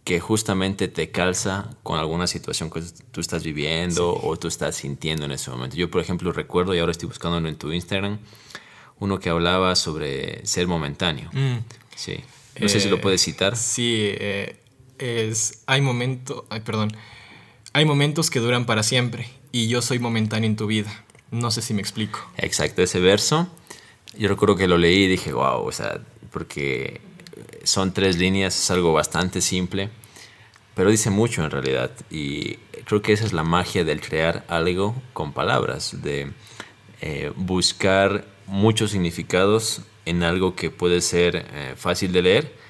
que 0.05 0.21
justamente 0.21 0.87
te 0.87 1.11
calza 1.11 1.75
con 1.83 1.99
alguna 1.99 2.27
situación 2.27 2.69
que 2.69 2.81
tú 3.11 3.19
estás 3.19 3.43
viviendo 3.43 4.15
o 4.15 4.37
tú 4.37 4.47
estás 4.47 4.77
sintiendo 4.77 5.25
en 5.25 5.33
ese 5.33 5.51
momento. 5.51 5.75
Yo, 5.75 5.91
por 5.91 5.99
ejemplo, 5.99 6.31
recuerdo, 6.31 6.73
y 6.73 6.79
ahora 6.79 6.93
estoy 6.93 7.09
buscándolo 7.09 7.49
en 7.49 7.57
tu 7.57 7.73
Instagram, 7.73 8.19
uno 8.99 9.19
que 9.19 9.29
hablaba 9.29 9.75
sobre 9.75 10.45
ser 10.45 10.67
momentáneo. 10.67 11.29
Mm. 11.33 11.57
Sí. 11.93 12.23
No 12.61 12.69
sé 12.69 12.79
si 12.79 12.87
lo 12.87 12.97
eh, 12.97 12.99
puedes 12.99 13.21
citar. 13.21 13.57
Sí, 13.57 13.97
eh, 13.97 14.63
es, 14.97 15.63
hay 15.65 15.81
momentos, 15.81 16.45
ay, 16.49 16.61
perdón, 16.61 16.95
hay 17.73 17.85
momentos 17.85 18.29
que 18.29 18.39
duran 18.39 18.65
para 18.65 18.83
siempre 18.83 19.27
y 19.51 19.67
yo 19.67 19.81
soy 19.81 19.99
momentáneo 19.99 20.47
en 20.49 20.55
tu 20.55 20.67
vida. 20.67 21.03
No 21.31 21.49
sé 21.49 21.63
si 21.63 21.73
me 21.73 21.81
explico. 21.81 22.19
Exacto, 22.37 22.83
ese 22.83 22.99
verso. 22.99 23.47
Yo 24.15 24.29
recuerdo 24.29 24.55
que 24.55 24.67
lo 24.67 24.77
leí 24.77 25.05
y 25.05 25.07
dije, 25.07 25.33
wow, 25.33 25.65
o 25.65 25.71
sea, 25.71 25.99
porque 26.31 27.01
son 27.63 27.91
tres 27.91 28.19
líneas, 28.19 28.55
es 28.55 28.69
algo 28.69 28.93
bastante 28.93 29.41
simple, 29.41 29.89
pero 30.75 30.91
dice 30.91 31.09
mucho 31.09 31.43
en 31.43 31.49
realidad. 31.49 31.89
Y 32.11 32.57
creo 32.85 33.01
que 33.01 33.13
esa 33.13 33.25
es 33.25 33.33
la 33.33 33.43
magia 33.43 33.83
del 33.83 34.01
crear 34.01 34.45
algo 34.47 34.95
con 35.13 35.33
palabras, 35.33 36.03
de 36.03 36.31
eh, 37.01 37.31
buscar 37.35 38.27
muchos 38.45 38.91
significados 38.91 39.81
en 40.05 40.21
algo 40.21 40.55
que 40.55 40.69
puede 40.69 41.01
ser 41.01 41.47
eh, 41.51 41.73
fácil 41.75 42.11
de 42.11 42.21
leer 42.21 42.62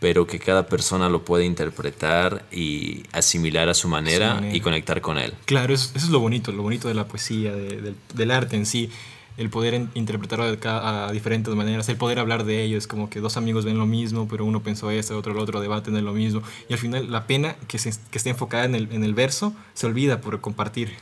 pero 0.00 0.26
que 0.26 0.38
cada 0.38 0.66
persona 0.66 1.08
lo 1.08 1.24
puede 1.24 1.44
interpretar 1.44 2.44
y 2.52 3.02
asimilar 3.12 3.68
a 3.68 3.74
su 3.74 3.88
manera, 3.88 4.40
y 4.52 4.60
conectar 4.60 5.00
con 5.00 5.18
él. 5.18 5.34
Claro, 5.44 5.74
eso, 5.74 5.90
es 5.94 6.08
lo 6.08 6.20
bonito, 6.20 6.52
lo 6.52 6.62
bonito 6.62 6.88
de 6.88 6.94
la 6.94 7.06
poesía, 7.06 7.52
del, 7.52 8.30
arte 8.30 8.56
en 8.56 8.66
sí, 8.66 8.90
el 9.36 9.50
poder 9.50 9.88
interpretarlo 9.94 10.44
a, 10.64 11.10
diferentes 11.12 11.52
maneras, 11.54 11.88
el 11.88 11.96
poder 11.96 12.20
hablar 12.20 12.44
de 12.44 12.62
ello, 12.62 12.78
es 12.78 12.86
como 12.86 13.10
que 13.10 13.20
dos 13.20 13.36
amigos 13.36 13.64
ven 13.64 13.78
lo 13.78 13.86
mismo, 13.86 14.28
pero 14.28 14.44
uno 14.44 14.62
pensó 14.62 14.90
esto, 14.90 15.18
otro 15.18 15.34
lo 15.34 15.42
otro, 15.42 15.60
debaten 15.60 15.94
de 15.94 16.02
lo 16.02 16.12
mismo, 16.12 16.42
y 16.68 16.72
al 16.72 16.78
final 16.78 17.10
la 17.10 17.26
pena 17.26 17.56
que, 17.66 17.78
se, 17.78 17.92
que 18.10 18.18
esté 18.18 18.30
enfocada 18.30 18.64
en 18.64 18.74
el, 18.76 18.92
en 18.92 19.02
el 19.02 19.14
verso 19.14 19.52
se 19.74 19.86
olvida 19.86 20.20
por 20.20 20.40
compartir. 20.40 20.92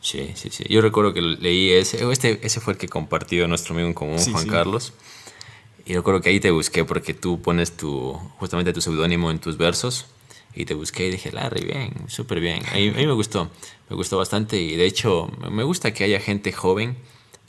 Sí, 0.00 0.30
sí, 0.34 0.50
sí. 0.50 0.64
Yo 0.68 0.82
recuerdo 0.82 1.12
que 1.12 1.20
leí 1.20 1.72
ese, 1.72 2.08
este, 2.12 2.38
ese 2.46 2.60
fue 2.60 2.74
el 2.74 2.78
que 2.78 2.86
compartió 2.86 3.48
nuestro 3.48 3.74
amigo 3.74 3.88
en 3.88 3.94
común, 3.94 4.18
Juan 4.18 4.46
Carlos. 4.46 4.92
Y 5.86 5.94
recuerdo 5.94 6.20
que 6.20 6.30
ahí 6.30 6.40
te 6.40 6.50
busqué 6.50 6.84
porque 6.84 7.14
tú 7.14 7.40
pones 7.40 7.76
tu, 7.76 8.12
justamente 8.38 8.72
tu 8.72 8.80
seudónimo 8.80 9.30
en 9.30 9.38
tus 9.38 9.56
versos. 9.56 10.06
Y 10.52 10.64
te 10.64 10.74
busqué 10.74 11.06
y 11.06 11.10
dije, 11.12 11.30
Larry, 11.30 11.64
bien, 11.64 11.92
súper 12.08 12.40
bien. 12.40 12.64
A 12.72 12.74
mí, 12.74 12.90
me 12.90 13.12
gustó, 13.12 13.50
me 13.88 13.94
gustó 13.94 14.18
bastante. 14.18 14.60
Y 14.60 14.74
de 14.74 14.84
hecho, 14.84 15.30
me 15.50 15.62
gusta 15.62 15.94
que 15.94 16.02
haya 16.02 16.18
gente 16.18 16.52
joven 16.52 16.96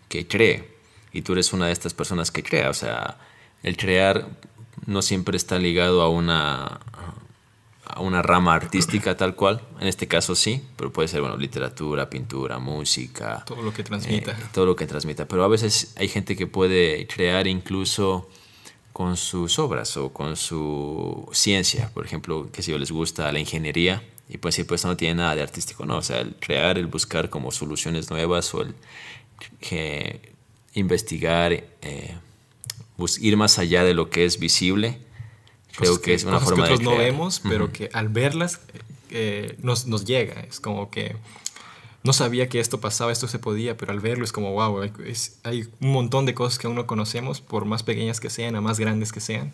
que 0.08 0.27
cree. 0.27 0.75
Y 1.12 1.24
tú 1.24 1.34
eres 1.34 1.51
una 1.51 1.65
de 1.65 1.72
estas 1.72 1.96
personas 1.96 2.29
que 2.29 2.44
crea. 2.44 2.70
O 2.70 2.74
sea, 2.75 3.17
el 3.63 3.75
crear 3.75 4.29
no 4.86 5.01
siempre 5.01 5.36
está 5.36 5.58
ligado 5.58 6.03
a 6.03 6.10
una, 6.10 6.79
a 7.98 8.00
una 8.00 8.22
rama 8.22 8.54
artística 8.54 9.18
tal 9.18 9.36
cual, 9.36 9.60
en 9.80 9.88
este 9.88 10.08
caso 10.08 10.36
sí, 10.36 10.62
pero 10.75 10.94
puede 10.94 11.08
ser, 11.08 11.22
bueno, 11.22 11.36
literatura, 11.36 12.10
pintura, 12.10 12.60
música. 12.60 13.44
Todo 13.46 13.63
lo 13.63 13.74
que 13.74 13.84
transmita. 13.84 14.32
Eh, 14.34 14.36
todo 14.54 14.68
lo 14.68 14.75
que 14.75 14.86
transmita, 14.86 15.27
pero 15.27 15.44
a 15.44 15.48
veces 15.48 15.96
hay 15.98 16.08
gente 16.08 16.36
que 16.36 16.46
puede 16.46 17.08
crear 17.08 17.48
incluso 17.48 18.30
con 18.94 19.18
sus 19.18 19.58
obras 19.58 19.98
o 19.98 20.13
con 20.13 20.36
su 20.36 21.27
ciencia. 21.32 21.89
Por 21.92 22.06
ejemplo, 22.06 22.50
que 22.51 22.62
si 22.62 22.72
yo 22.72 22.77
les 22.77 22.92
gusta 22.92 23.32
la 23.32 23.39
ingeniería 23.39 24.04
y 24.30 24.38
pues 24.38 24.54
si 24.54 24.63
pues 24.63 24.86
no 24.86 24.96
tiene 24.96 25.16
nada 25.16 25.36
de 25.36 25.42
artístico, 25.42 25.88
¿no? 25.88 25.98
O 25.98 26.04
sea, 26.04 26.20
el 26.20 26.36
crear, 26.36 26.77
el 26.77 26.86
buscar 26.86 27.32
como 27.32 27.51
soluciones 27.51 28.12
nuevas 28.12 28.54
o 28.54 28.62
el 28.62 28.75
que 29.60 30.34
investigar, 30.75 31.51
eh, 31.54 32.16
ir 33.22 33.38
más 33.38 33.58
allá 33.58 33.84
de 33.84 33.96
lo 33.96 34.12
que 34.12 34.25
es 34.25 34.38
visible, 34.38 35.00
creo 35.77 36.01
que, 36.01 36.13
es 36.13 36.24
una 36.24 36.39
forma 36.39 36.65
que 36.65 36.72
nosotros 36.72 36.93
no 36.93 36.98
vemos, 36.98 37.39
pero 37.39 37.72
que 37.72 37.89
al 37.93 38.10
verlas 38.10 38.60
eh, 39.12 39.55
nos, 39.62 39.88
nos 39.88 40.05
llega. 40.05 40.41
Es 40.41 40.60
como 40.60 40.89
que 40.89 41.15
no 42.03 42.13
sabía 42.13 42.50
que 42.50 42.60
esto 42.60 42.79
pasaba, 42.79 43.12
esto 43.12 43.27
se 43.27 43.39
podía, 43.39 43.77
pero 43.77 43.91
al 43.91 44.00
verlo 44.00 44.24
es 44.24 44.31
como, 44.31 44.53
wow, 44.53 44.89
hay, 45.43 45.69
un 45.79 45.91
montón 45.91 46.25
de 46.25 46.34
cosas 46.34 46.57
que 46.57 46.67
aún 46.67 46.75
no 46.75 46.88
conocemos, 46.88 47.41
por 47.41 47.65
más 47.65 47.84
pequeñas 47.84 48.19
que 48.19 48.29
sean, 48.29 48.55
a 48.55 48.62
más 48.62 48.79
grandes 48.79 49.12
que 49.12 49.19
sean. 49.19 49.53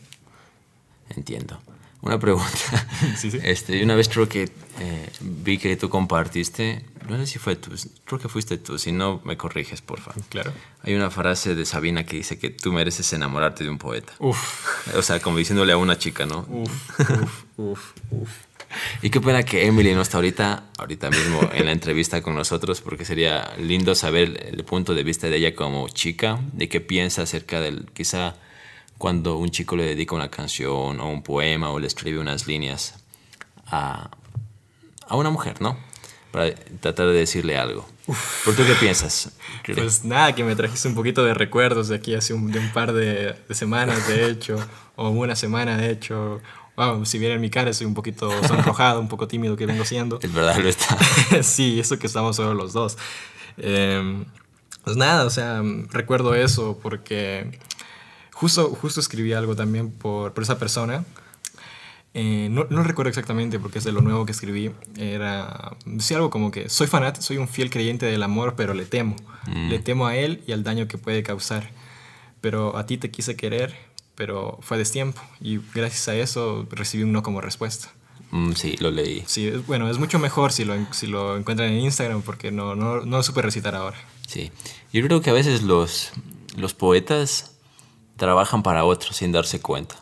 Entiendo. 1.09 1.59
Una 2.01 2.19
pregunta. 2.19 2.47
Sí, 3.17 3.31
sí. 3.31 3.39
Este, 3.43 3.83
una 3.83 3.95
vez 3.95 4.09
creo 4.09 4.29
que 4.29 4.49
eh, 4.79 5.09
vi 5.21 5.57
que 5.57 5.75
tú 5.75 5.89
compartiste, 5.89 6.85
no 7.07 7.17
sé 7.17 7.27
si 7.27 7.39
fue 7.39 7.55
tú, 7.55 7.71
creo 8.05 8.19
que 8.19 8.29
fuiste 8.29 8.57
tú, 8.57 8.79
si 8.79 8.91
no 8.91 9.21
me 9.23 9.37
corriges, 9.37 9.81
por 9.81 9.99
favor. 9.99 10.23
Claro. 10.29 10.51
Hay 10.81 10.95
una 10.95 11.09
frase 11.09 11.55
de 11.55 11.65
Sabina 11.65 12.05
que 12.05 12.17
dice 12.17 12.39
que 12.39 12.49
tú 12.49 12.71
mereces 12.73 13.11
enamorarte 13.13 13.63
de 13.63 13.69
un 13.69 13.77
poeta. 13.77 14.13
Uf. 14.19 14.95
O 14.95 15.01
sea, 15.01 15.19
como 15.19 15.37
diciéndole 15.37 15.73
a 15.73 15.77
una 15.77 15.97
chica, 15.97 16.25
¿no? 16.25 16.45
Uf, 16.49 16.99
uf, 17.09 17.43
uf, 17.57 17.91
uf. 18.11 18.29
Y 19.03 19.11
qué 19.11 19.21
pena 19.21 19.43
que 19.43 19.67
Emily 19.67 19.93
no 19.93 20.01
está 20.01 20.17
ahorita, 20.17 20.63
ahorita 20.79 21.11
mismo 21.11 21.47
en 21.53 21.65
la 21.65 21.71
entrevista 21.71 22.23
con 22.23 22.35
nosotros, 22.35 22.81
porque 22.81 23.05
sería 23.05 23.53
lindo 23.59 23.93
saber 23.93 24.49
el 24.51 24.63
punto 24.63 24.95
de 24.95 25.03
vista 25.03 25.27
de 25.27 25.37
ella 25.37 25.55
como 25.55 25.87
chica, 25.89 26.39
de 26.53 26.67
qué 26.69 26.81
piensa 26.81 27.21
acerca 27.21 27.61
del, 27.61 27.85
quizá 27.93 28.35
cuando 28.97 29.37
un 29.37 29.51
chico 29.51 29.75
le 29.75 29.85
dedica 29.85 30.15
una 30.15 30.29
canción 30.29 30.99
o 30.99 31.09
un 31.09 31.21
poema 31.21 31.69
o 31.69 31.79
le 31.79 31.87
escribe 31.87 32.19
unas 32.19 32.47
líneas 32.47 32.95
a, 33.67 34.09
a 35.07 35.15
una 35.15 35.29
mujer, 35.29 35.61
¿no? 35.61 35.77
Para 36.31 36.53
tratar 36.79 37.07
de 37.07 37.13
decirle 37.13 37.57
algo. 37.57 37.87
¿Por 38.43 38.55
tú 38.55 38.63
qué 38.65 38.73
piensas? 38.79 39.31
Pues 39.65 40.03
nada, 40.03 40.33
que 40.33 40.43
me 40.43 40.55
trajiste 40.55 40.87
un 40.87 40.95
poquito 40.95 41.23
de 41.23 41.33
recuerdos 41.33 41.87
de 41.87 41.95
aquí 41.95 42.15
hace 42.15 42.33
un, 42.33 42.51
de 42.51 42.59
un 42.59 42.73
par 42.73 42.91
de, 42.91 43.35
de 43.47 43.55
semanas, 43.55 44.07
de 44.07 44.29
hecho, 44.29 44.57
o 44.95 45.09
una 45.09 45.35
semana, 45.35 45.77
de 45.77 45.91
hecho, 45.91 46.41
Wow, 46.75 47.05
si 47.05 47.19
vieran 47.19 47.39
mi 47.39 47.51
cara, 47.51 47.71
soy 47.71 47.85
un 47.85 47.93
poquito 47.93 48.31
sonrojado, 48.47 48.99
un 48.99 49.07
poco 49.07 49.27
tímido 49.27 49.55
que 49.55 49.67
vengo 49.67 49.85
siendo. 49.85 50.19
Es 50.21 50.33
verdad, 50.33 50.57
lo 50.57 50.67
está. 50.67 50.97
sí, 51.43 51.79
eso 51.79 51.99
que 51.99 52.07
estamos 52.07 52.35
solo 52.35 52.55
los 52.55 52.73
dos. 52.73 52.97
Em, 53.57 54.25
pues 54.83 54.97
nada, 54.97 55.25
o 55.25 55.29
sea, 55.29 55.61
recuerdo 55.91 56.33
eso 56.33 56.79
porque 56.81 57.59
justo, 58.31 58.69
justo 58.69 58.99
escribí 58.99 59.33
algo 59.33 59.55
también 59.55 59.91
por, 59.91 60.33
por 60.33 60.43
esa 60.43 60.57
persona. 60.57 61.05
Eh, 62.15 62.47
no, 62.51 62.67
no, 62.69 62.83
recuerdo 62.83 63.09
exactamente 63.09 63.59
porque 63.59 63.79
es 63.79 63.83
de 63.83 63.91
lo 63.91 64.01
nuevo 64.01 64.25
que 64.25 64.31
escribí. 64.31 64.71
Era, 64.97 65.75
decía 65.85 66.17
algo 66.17 66.29
como 66.29 66.51
que 66.51 66.69
soy 66.69 66.87
fanático, 66.87 67.23
soy 67.23 67.37
un 67.37 67.47
fiel 67.47 67.69
creyente 67.69 68.05
del 68.05 68.21
amor, 68.21 68.53
pero 68.55 68.73
le 68.73 68.85
temo. 68.85 69.15
Mm. 69.47 69.69
Le 69.69 69.79
temo 69.79 70.05
a 70.05 70.15
él 70.15 70.43
y 70.45 70.51
al 70.51 70.63
daño 70.63 70.87
que 70.87 70.97
puede 70.97 71.23
causar. 71.23 71.71
Pero 72.39 72.77
a 72.77 72.85
ti 72.85 72.97
te 72.97 73.09
quise 73.09 73.35
querer, 73.35 73.75
pero 74.15 74.59
fue 74.61 74.77
destiempo 74.77 75.21
y 75.41 75.59
gracias 75.73 76.07
a 76.07 76.15
eso 76.15 76.67
recibí 76.69 77.03
un 77.03 77.13
no 77.13 77.23
como 77.23 77.41
respuesta. 77.41 77.89
Mm, 78.31 78.53
sí, 78.53 78.75
lo 78.79 78.91
leí. 78.91 79.23
Sí, 79.25 79.49
bueno, 79.67 79.89
es 79.89 79.97
mucho 79.97 80.19
mejor 80.19 80.51
si 80.51 80.65
lo, 80.65 80.75
si 80.91 81.07
lo 81.07 81.37
encuentran 81.37 81.69
en 81.69 81.79
Instagram 81.79 82.21
porque 82.21 82.51
no, 82.51 82.75
no, 82.75 83.01
no 83.01 83.17
lo 83.17 83.23
supe 83.23 83.41
recitar 83.41 83.75
ahora. 83.75 83.97
Sí, 84.27 84.51
yo 84.91 85.03
creo 85.03 85.21
que 85.21 85.29
a 85.29 85.33
veces 85.33 85.63
los, 85.63 86.11
los 86.57 86.73
poetas 86.73 87.55
trabajan 88.17 88.63
para 88.63 88.85
otros 88.85 89.17
sin 89.17 89.31
darse 89.31 89.59
cuenta. 89.59 89.95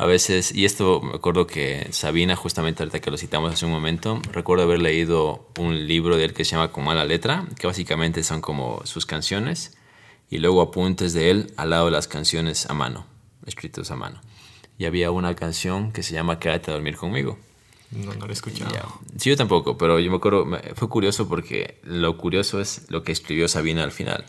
A 0.00 0.06
veces, 0.06 0.54
y 0.54 0.64
esto 0.64 1.00
me 1.00 1.16
acuerdo 1.16 1.48
que 1.48 1.88
Sabina, 1.90 2.36
justamente 2.36 2.84
ahorita 2.84 3.00
que 3.00 3.10
lo 3.10 3.16
citamos 3.16 3.52
hace 3.52 3.66
un 3.66 3.72
momento, 3.72 4.22
recuerdo 4.30 4.62
haber 4.62 4.80
leído 4.80 5.48
un 5.58 5.88
libro 5.88 6.16
de 6.16 6.26
él 6.26 6.34
que 6.34 6.44
se 6.44 6.52
llama 6.52 6.70
Con 6.70 6.84
mala 6.84 7.04
letra, 7.04 7.48
que 7.58 7.66
básicamente 7.66 8.22
son 8.22 8.40
como 8.40 8.80
sus 8.84 9.06
canciones, 9.06 9.76
y 10.30 10.38
luego 10.38 10.62
apuntes 10.62 11.14
de 11.14 11.32
él 11.32 11.52
al 11.56 11.70
lado 11.70 11.86
de 11.86 11.90
las 11.90 12.06
canciones 12.06 12.70
a 12.70 12.74
mano 12.74 13.06
escritos 13.44 13.90
a 13.90 13.96
mano. 13.96 14.20
Y 14.78 14.84
había 14.84 15.10
una 15.10 15.34
canción 15.34 15.90
que 15.90 16.04
se 16.04 16.14
llama 16.14 16.38
Quédate 16.38 16.70
a 16.70 16.74
dormir 16.74 16.96
conmigo. 16.96 17.36
No, 17.90 18.14
no 18.14 18.26
la 18.26 18.30
he 18.30 18.34
escuchado. 18.34 19.00
Sí, 19.16 19.30
yo 19.30 19.36
tampoco, 19.36 19.76
pero 19.76 19.98
yo 19.98 20.10
me 20.12 20.18
acuerdo, 20.18 20.46
fue 20.76 20.88
curioso 20.88 21.28
porque 21.28 21.80
lo 21.82 22.16
curioso 22.16 22.60
es 22.60 22.88
lo 22.88 23.02
que 23.02 23.10
escribió 23.10 23.48
Sabina 23.48 23.82
al 23.82 23.90
final. 23.90 24.24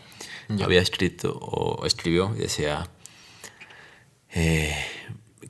Había 0.60 0.80
escrito 0.80 1.38
o 1.40 1.86
escribió 1.86 2.34
y 2.36 2.40
decía, 2.40 2.90
eh, 4.32 4.74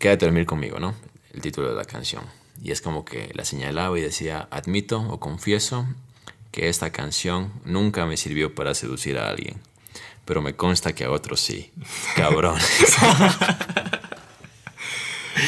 Quédate 0.00 0.24
a 0.24 0.28
dormir 0.28 0.46
conmigo, 0.46 0.80
¿no? 0.80 0.96
El 1.32 1.40
título 1.40 1.68
de 1.68 1.76
la 1.76 1.84
canción. 1.84 2.24
Y 2.60 2.72
es 2.72 2.82
como 2.82 3.04
que 3.04 3.30
la 3.34 3.44
señalaba 3.44 3.96
y 3.96 4.02
decía, 4.02 4.48
admito 4.50 5.00
o 5.00 5.20
confieso 5.20 5.86
que 6.50 6.68
esta 6.68 6.90
canción 6.90 7.52
nunca 7.64 8.04
me 8.06 8.16
sirvió 8.16 8.52
para 8.56 8.74
seducir 8.74 9.16
a 9.16 9.28
alguien 9.28 9.60
pero 10.30 10.42
me 10.42 10.54
consta 10.54 10.94
que 10.94 11.02
a 11.02 11.10
otros 11.10 11.40
sí. 11.40 11.72
Cabrón. 12.16 12.56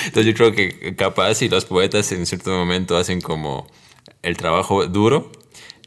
Entonces 0.07 0.27
yo 0.27 0.35
creo 0.35 0.53
que 0.53 0.97
capaz 0.97 1.35
si 1.35 1.49
los 1.49 1.65
poetas 1.67 2.11
en 2.11 2.27
cierto 2.27 2.51
momento 2.51 2.97
hacen 2.97 3.21
como 3.21 3.69
el 4.23 4.37
trabajo 4.37 4.87
duro 4.89 5.31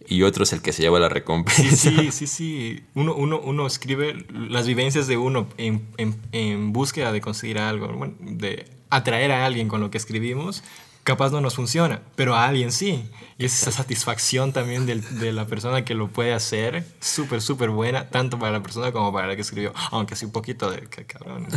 y 0.07 0.23
otro 0.23 0.43
es 0.43 0.53
el 0.53 0.61
que 0.61 0.73
se 0.73 0.83
lleva 0.83 0.99
la 0.99 1.09
recompensa. 1.09 1.89
Sí, 1.89 2.11
sí, 2.11 2.27
sí. 2.27 2.83
Uno, 2.93 3.15
uno, 3.15 3.39
uno 3.39 3.67
escribe 3.67 4.25
las 4.31 4.67
vivencias 4.67 5.07
de 5.07 5.17
uno 5.17 5.47
en, 5.57 5.87
en, 5.97 6.15
en 6.31 6.73
búsqueda 6.73 7.11
de 7.11 7.21
conseguir 7.21 7.59
algo, 7.59 8.13
de 8.19 8.65
atraer 8.89 9.31
a 9.31 9.45
alguien 9.45 9.67
con 9.67 9.81
lo 9.81 9.91
que 9.91 9.97
escribimos, 9.97 10.63
capaz 11.05 11.31
no 11.31 11.39
nos 11.39 11.55
funciona, 11.55 12.01
pero 12.15 12.35
a 12.35 12.45
alguien 12.45 12.71
sí. 12.71 13.07
Y 13.37 13.45
esa 13.45 13.71
satisfacción 13.71 14.53
también 14.53 14.85
de, 14.87 15.31
la 15.31 15.45
persona 15.45 15.85
que 15.85 15.93
lo 15.93 16.07
puede 16.07 16.33
hacer, 16.33 16.83
súper, 16.99 17.41
súper 17.41 17.69
buena, 17.69 18.09
tanto 18.09 18.39
para 18.39 18.51
la 18.51 18.63
persona 18.63 18.91
como 18.91 19.13
para 19.13 19.27
la 19.27 19.35
que 19.35 19.41
escribió, 19.41 19.71
aunque 19.91 20.15
sí 20.15 20.25
un 20.25 20.31
poquito 20.31 20.71
de 20.71 20.81
cabrón. 21.05 21.47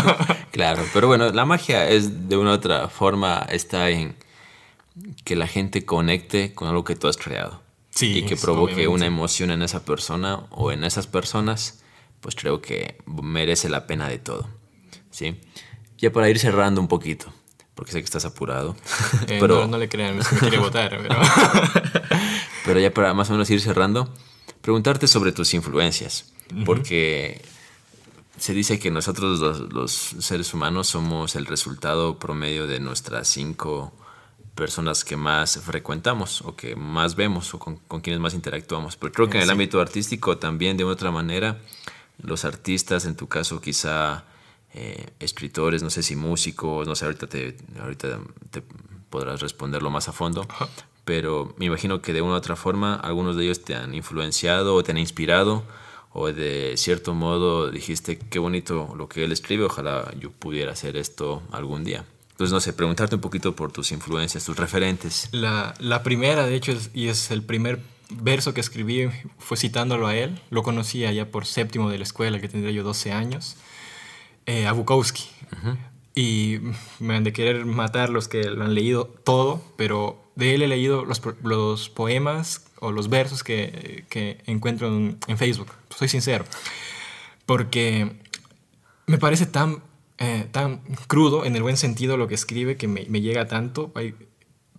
claro, 0.50 0.84
pero 0.92 1.08
bueno, 1.08 1.30
la 1.30 1.46
magia 1.46 1.88
es 1.88 2.28
de 2.28 2.36
una 2.36 2.50
u 2.50 2.54
otra 2.54 2.88
forma, 2.88 3.46
está 3.48 3.88
en 3.88 4.14
que 5.24 5.36
la 5.36 5.46
gente 5.46 5.86
conecte 5.86 6.54
con 6.54 6.68
algo 6.68 6.84
que 6.84 6.94
tú 6.94 7.08
has 7.08 7.16
creado. 7.16 7.62
Sí, 7.98 8.18
y 8.18 8.22
que 8.22 8.36
provoque 8.36 8.86
una 8.86 9.06
emoción 9.06 9.50
en 9.50 9.62
esa 9.62 9.84
persona 9.84 10.44
o 10.50 10.70
en 10.70 10.84
esas 10.84 11.08
personas, 11.08 11.82
pues 12.20 12.36
creo 12.36 12.62
que 12.62 12.98
merece 13.06 13.68
la 13.68 13.88
pena 13.88 14.08
de 14.08 14.18
todo. 14.18 14.48
¿sí? 15.10 15.40
Ya 15.96 16.12
para 16.12 16.30
ir 16.30 16.38
cerrando 16.38 16.80
un 16.80 16.86
poquito 16.86 17.32
porque 17.74 17.92
sé 17.92 17.98
que 18.00 18.06
estás 18.06 18.24
apurado. 18.24 18.76
Eh, 19.28 19.38
pero, 19.40 19.66
no, 19.66 19.78
le 19.78 19.88
crean, 19.88 20.16
me 20.16 20.24
quiere 20.24 20.58
votar. 20.58 20.90
Pero... 21.00 21.14
pero 22.64 22.80
ya 22.80 22.92
para 22.92 23.14
más 23.14 23.28
o 23.30 23.32
menos 23.32 23.48
ir 23.50 23.60
cerrando, 23.60 24.12
preguntarte 24.60 25.06
sobre 25.06 25.32
tus 25.32 25.54
influencias, 25.54 26.32
porque 26.64 27.42
se 28.36 28.52
dice 28.52 28.78
que 28.78 28.90
nosotros 28.90 29.38
los, 29.72 29.92
seres 29.92 30.54
humanos 30.54 30.88
somos 30.88 31.36
el 31.36 31.46
resultado 31.46 32.18
promedio 32.18 32.66
de 32.66 32.80
nuestras 32.80 33.28
cinco 33.28 33.92
personas 34.58 35.04
que 35.04 35.16
más 35.16 35.60
frecuentamos 35.60 36.42
o 36.42 36.56
que 36.56 36.74
más 36.74 37.14
vemos 37.14 37.54
o 37.54 37.60
con, 37.60 38.00
quienes 38.00 38.18
más 38.18 38.34
interactuamos. 38.34 38.96
Pero 38.96 39.12
creo 39.12 39.30
que 39.30 39.36
en 39.38 39.44
el 39.44 39.50
ámbito 39.50 39.80
artístico 39.80 40.36
también 40.36 40.76
de 40.76 40.82
otra 40.82 41.12
manera, 41.12 41.58
los 42.20 42.44
artistas, 42.44 43.04
en 43.04 43.14
tu 43.14 43.28
caso 43.28 43.60
quizá 43.60 44.24
eh, 44.74 45.06
escritores, 45.20 45.84
no 45.84 45.90
sé 45.90 46.02
si 46.02 46.16
músicos, 46.16 46.88
no 46.88 46.96
sé, 46.96 47.04
ahorita 47.04 47.28
te, 47.28 47.56
ahorita 47.80 48.18
te 48.50 48.64
podrás 49.08 49.40
responderlo 49.40 49.90
más 49.90 50.08
a 50.08 50.12
fondo, 50.12 50.44
pero 51.04 51.54
me 51.56 51.66
imagino 51.66 52.02
que 52.02 52.12
de 52.12 52.20
una 52.20 52.34
u 52.34 52.36
otra 52.36 52.56
forma 52.56 52.96
algunos 52.96 53.36
de 53.36 53.44
ellos 53.44 53.62
te 53.62 53.76
han 53.76 53.94
influenciado 53.94 54.74
o 54.74 54.82
te 54.82 54.90
han 54.90 54.98
inspirado 54.98 55.62
o 56.12 56.32
de 56.32 56.74
cierto 56.76 57.14
modo 57.14 57.70
dijiste 57.70 58.18
qué 58.18 58.40
bonito 58.40 58.92
lo 58.98 59.08
que 59.08 59.22
él 59.22 59.30
escribe, 59.30 59.62
ojalá 59.62 60.12
yo 60.18 60.32
pudiera 60.32 60.72
hacer 60.72 60.96
esto 60.96 61.42
algún 61.52 61.84
día. 61.84 62.04
Entonces, 62.38 62.52
no 62.52 62.60
sé, 62.60 62.72
preguntarte 62.72 63.16
un 63.16 63.20
poquito 63.20 63.56
por 63.56 63.72
tus 63.72 63.90
influencias, 63.90 64.44
tus 64.44 64.56
referentes. 64.56 65.28
La, 65.32 65.74
la 65.80 66.04
primera, 66.04 66.46
de 66.46 66.54
hecho, 66.54 66.72
y 66.94 67.08
es 67.08 67.32
el 67.32 67.42
primer 67.42 67.80
verso 68.10 68.54
que 68.54 68.60
escribí, 68.60 69.08
fue 69.38 69.56
citándolo 69.56 70.06
a 70.06 70.14
él. 70.14 70.40
Lo 70.50 70.62
conocía 70.62 71.10
ya 71.10 71.32
por 71.32 71.46
séptimo 71.46 71.90
de 71.90 71.98
la 71.98 72.04
escuela, 72.04 72.40
que 72.40 72.48
tendría 72.48 72.70
yo 72.70 72.84
12 72.84 73.10
años 73.10 73.56
eh, 74.46 74.68
a 74.68 74.72
Bukowski. 74.72 75.24
Y 76.14 76.58
me 77.00 77.16
han 77.16 77.24
de 77.24 77.32
querer 77.32 77.66
matar 77.66 78.08
los 78.08 78.28
que 78.28 78.44
lo 78.44 78.64
han 78.64 78.72
leído 78.72 79.06
todo, 79.24 79.60
pero 79.76 80.22
de 80.36 80.54
él 80.54 80.62
he 80.62 80.68
leído 80.68 81.04
los, 81.04 81.20
los 81.42 81.88
poemas 81.88 82.66
o 82.78 82.92
los 82.92 83.08
versos 83.08 83.42
que, 83.42 84.04
que 84.08 84.38
encuentro 84.46 84.86
en, 84.86 85.38
Facebook. 85.38 85.72
Soy 85.90 86.08
sincero. 86.08 86.44
Porque 87.46 88.12
me 89.06 89.18
parece 89.18 89.46
tan, 89.46 89.82
eh, 90.18 90.48
tan 90.50 90.78
crudo, 91.06 91.44
en 91.44 91.56
el 91.56 91.62
buen 91.62 91.76
sentido, 91.76 92.16
lo 92.16 92.28
que 92.28 92.34
escribe, 92.34 92.76
que 92.76 92.88
me, 92.88 93.06
me 93.08 93.20
llega 93.20 93.46
tanto. 93.46 93.92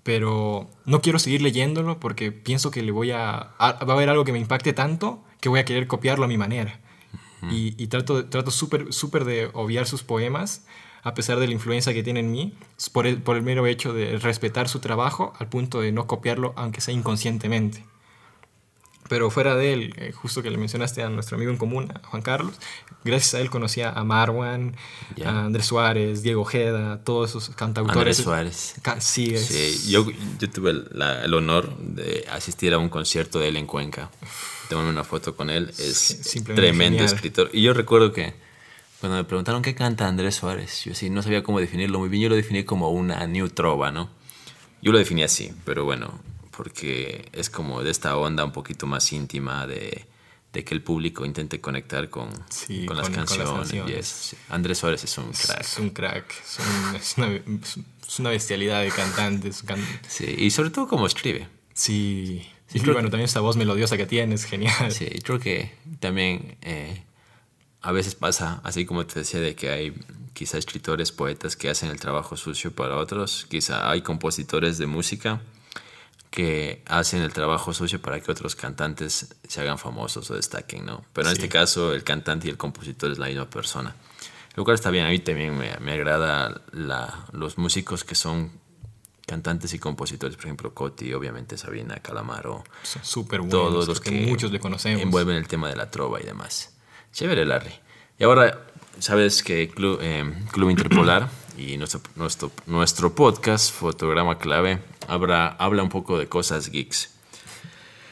Pero 0.03 0.69
no 0.85 1.01
quiero 1.01 1.19
seguir 1.19 1.41
leyéndolo 1.41 1.99
porque 1.99 2.31
pienso 2.31 2.71
que 2.71 2.81
le 2.81 2.91
voy 2.91 3.11
a, 3.11 3.53
va 3.59 3.77
a 3.77 3.91
haber 3.91 4.09
algo 4.09 4.25
que 4.25 4.31
me 4.31 4.39
impacte 4.39 4.73
tanto 4.73 5.23
que 5.41 5.49
voy 5.49 5.59
a 5.59 5.65
querer 5.65 5.87
copiarlo 5.87 6.25
a 6.25 6.27
mi 6.27 6.37
manera. 6.37 6.79
y, 7.51 7.81
y, 7.81 7.87
trato, 7.87 8.25
trato 8.25 8.51
súper 8.51 8.91
súper 8.91 9.23
de 9.23 9.49
obviar 9.53 9.87
sus 9.87 10.03
poemas 10.03 10.65
a 11.03 11.13
pesar 11.13 11.39
de 11.39 11.47
la 11.47 11.53
influencia 11.53 11.93
que 11.93 12.03
tiene 12.03 12.19
en 12.19 12.31
mí, 12.31 12.53
por 12.91 13.07
el, 13.07 13.21
por 13.21 13.35
el 13.37 13.43
mero 13.43 13.67
hecho 13.67 13.93
de 13.93 14.17
respetar 14.17 14.67
su 14.67 14.79
trabajo 14.79 15.33
al 15.39 15.47
punto 15.47 15.81
de 15.81 15.91
no 15.91 16.07
copiarlo, 16.07 16.53
aunque 16.55 16.81
sea 16.81 16.93
inconscientemente. 16.93 17.85
Pero 19.09 19.31
fuera 19.31 19.55
de 19.55 19.73
él, 19.73 19.93
eh, 19.97 20.11
justo 20.11 20.43
que 20.43 20.51
le 20.51 20.57
mencionaste 20.57 21.01
a 21.01 21.09
nuestro 21.09 21.35
amigo 21.35 21.51
en 21.51 21.57
común, 21.57 21.91
a 21.91 22.07
Juan 22.07 22.21
Carlos, 22.21 22.53
gracias 23.03 23.33
a 23.33 23.39
él 23.39 23.49
conocía 23.49 23.89
a 23.89 24.03
Marwan, 24.03 24.75
a 25.25 25.45
Andrés 25.45 25.65
Suárez, 25.65 26.21
Diego 26.21 26.43
Ojeda, 26.43 27.03
todos 27.03 27.31
esos 27.31 27.49
cantautores. 27.49 27.97
Andrés 27.97 28.17
Suárez. 28.17 28.75
sí, 28.99 29.35
sí, 29.35 29.89
yo, 29.91 30.05
yo 30.39 30.49
tuve 30.51 30.71
el, 30.71 30.87
el, 31.23 31.33
honor 31.33 31.75
de 31.79 32.25
asistir 32.31 32.71
a 32.73 32.77
un 32.77 32.89
concierto 32.89 33.39
de 33.39 33.47
él 33.47 33.57
en 33.57 33.65
Cuenca. 33.65 34.11
Tengo 34.69 34.87
una 34.87 35.03
foto 35.03 35.35
con 35.35 35.49
él, 35.49 35.73
es 35.79 36.43
tremendo 36.45 37.03
escritor. 37.03 37.49
Y 37.51 37.63
yo 37.63 37.73
recuerdo 37.73 38.13
que 38.13 38.35
cuando 38.99 39.17
me 39.17 39.23
preguntaron 39.23 39.63
qué 39.63 39.73
canta 39.73 40.07
Andrés 40.07 40.35
Suárez, 40.35 40.83
yo 40.85 40.93
sí 40.93 41.09
no 41.09 41.23
sabía 41.23 41.41
cómo 41.41 41.59
definirlo 41.59 41.97
muy 41.97 42.09
bien, 42.09 42.21
yo 42.21 42.29
lo 42.29 42.35
definí 42.35 42.63
como 42.63 42.91
una 42.91 43.25
new 43.25 43.49
trova, 43.49 43.91
¿no? 43.91 44.09
Yo 44.83 44.91
lo 44.91 44.99
definí 44.99 45.23
así, 45.23 45.51
pero 45.65 45.83
bueno, 45.83 46.19
porque 46.59 47.29
es 47.31 47.49
como 47.49 47.81
de 47.81 47.89
esta 47.89 48.17
onda 48.17 48.43
un 48.43 48.51
poquito 48.51 48.85
más 48.85 49.13
íntima 49.13 49.65
de, 49.65 50.05
de 50.51 50.65
que 50.65 50.75
el 50.75 50.81
público 50.81 51.25
intente 51.25 51.61
conectar 51.61 52.09
con, 52.09 52.31
con, 52.85 52.97
las, 52.97 53.09
canciones. 53.09 54.35
Andrés 54.49 54.79
Suárez 54.79 55.05
es 55.05 55.17
un 55.17 55.31
crack. 55.31 55.61
Es 55.61 55.79
un 55.79 55.89
crack, 55.91 56.25
es, 56.97 57.15
una, 57.15 57.33
es 57.33 58.19
una, 58.19 58.31
bestialidad 58.31 58.81
de 58.81 58.91
cantantes. 58.91 59.63
Sí, 60.09 60.35
y 60.37 60.51
sobre 60.51 60.69
todo 60.69 60.89
como 60.89 61.07
escribe. 61.07 61.47
Sí, 61.73 62.45
sí 62.67 62.79
y 62.79 62.81
bueno, 62.81 63.09
también 63.09 63.21
esa 63.21 63.39
voz 63.39 63.55
melodiosa 63.55 63.95
que 63.95 64.05
tiene 64.05 64.35
es 64.35 64.43
genial. 64.43 64.91
Sí, 64.91 65.07
creo 65.23 65.39
que 65.39 65.73
también 66.01 66.57
eh, 66.61 67.05
a 67.81 67.93
veces 67.93 68.15
pasa, 68.15 68.59
así 68.65 68.85
como 68.85 69.05
te 69.05 69.19
decía, 69.19 69.39
de 69.39 69.55
que 69.55 69.69
hay 69.69 69.93
quizá 70.33 70.57
escritores, 70.57 71.13
poetas 71.13 71.55
que 71.55 71.69
hacen 71.69 71.89
el 71.89 72.01
trabajo 72.01 72.35
sucio 72.35 72.75
para 72.75 72.97
otros, 72.97 73.47
quizá 73.49 73.89
hay 73.89 74.01
compositores 74.01 74.77
de 74.77 74.87
música 74.87 75.41
que 76.29 76.83
hacen 76.85 77.21
el 77.21 77.33
trabajo 77.33 77.73
sucio 77.73 78.01
para 78.01 78.19
que 78.21 78.31
otros 78.31 78.55
cantantes 78.55 79.35
se 79.47 79.61
hagan 79.61 79.79
famosos 79.79 80.29
o 80.29 80.35
destaquen, 80.35 80.85
¿no? 80.85 81.03
Pero 81.13 81.27
en 81.27 81.33
este 81.33 81.49
caso 81.49 81.93
el 81.93 82.03
cantante 82.03 82.47
y 82.47 82.51
el 82.51 82.57
compositor 82.57 83.11
es 83.11 83.17
la 83.17 83.27
misma 83.27 83.49
persona. 83.49 83.95
Lo 84.55 84.63
cual 84.63 84.75
está 84.75 84.91
bien, 84.91 85.05
a 85.05 85.09
mí 85.09 85.19
también 85.19 85.57
me, 85.57 85.75
me 85.79 85.93
agrada 85.93 86.61
la, 86.71 87.25
los 87.31 87.57
músicos 87.57 88.03
que 88.03 88.15
son 88.15 88.51
cantantes 89.25 89.73
y 89.73 89.79
compositores, 89.79 90.35
por 90.35 90.45
ejemplo, 90.45 90.73
Coti, 90.73 91.13
obviamente 91.13 91.57
Sabina, 91.57 91.95
Calamaro. 91.97 92.63
Son 92.83 93.03
súper 93.03 93.41
buenos, 93.41 93.51
todos 93.51 93.87
los 93.87 94.01
que 94.01 94.11
muchos 94.11 94.51
le 94.51 94.59
conocemos. 94.59 95.01
Envuelven 95.01 95.35
el 95.35 95.47
tema 95.47 95.69
de 95.69 95.75
la 95.75 95.89
trova 95.89 96.19
y 96.19 96.25
demás. 96.25 96.75
Chévere, 97.13 97.45
Larry. 97.45 97.73
Y 98.17 98.23
ahora, 98.23 98.65
sabes 98.99 99.43
que 99.43 99.69
Club, 99.69 99.99
eh, 100.01 100.33
Club 100.51 100.71
Interpolar 100.71 101.29
y 101.59 101.77
nuestro, 101.77 102.01
nuestro, 102.15 102.51
nuestro 102.67 103.13
podcast, 103.13 103.73
Fotograma 103.73 104.37
Clave, 104.37 104.79
habla, 105.07 105.47
habla 105.59 105.83
un 105.83 105.89
poco 105.89 106.17
de 106.17 106.27
cosas 106.27 106.69
geeks. 106.69 107.09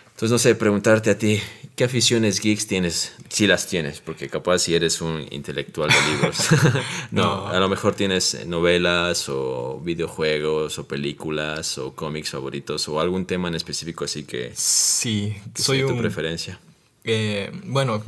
Entonces, 0.08 0.32
no 0.32 0.40
sé, 0.40 0.56
preguntarte 0.56 1.12
a 1.12 1.18
ti, 1.18 1.40
¿qué 1.76 1.84
aficiones 1.84 2.42
geeks 2.42 2.68
tienes? 2.68 3.14
Si 3.30 3.48
las 3.48 3.68
tienes, 3.68 4.02
porque 4.02 4.30
capaz 4.30 4.60
si 4.60 4.76
eres 4.76 5.00
un 5.00 5.26
intelectual 5.32 5.90
de 5.90 6.12
libros. 6.12 6.38
no, 7.12 7.48
a 7.48 7.60
lo 7.60 7.70
mejor 7.70 7.96
tienes 7.96 8.46
novelas 8.48 9.30
o 9.30 9.80
videojuegos 9.80 10.80
o 10.80 10.88
películas 10.88 11.78
o 11.78 11.94
cómics 11.94 12.32
favoritos 12.32 12.90
o 12.90 13.00
algún 13.00 13.26
tema 13.26 13.48
en 13.48 13.56
específico 13.56 14.06
así 14.06 14.24
que... 14.24 14.52
Sí, 14.56 15.38
soy 15.56 15.86
tu 15.86 15.98
preferencia. 15.98 16.60
Eh, 17.04 17.52
bueno, 17.64 18.04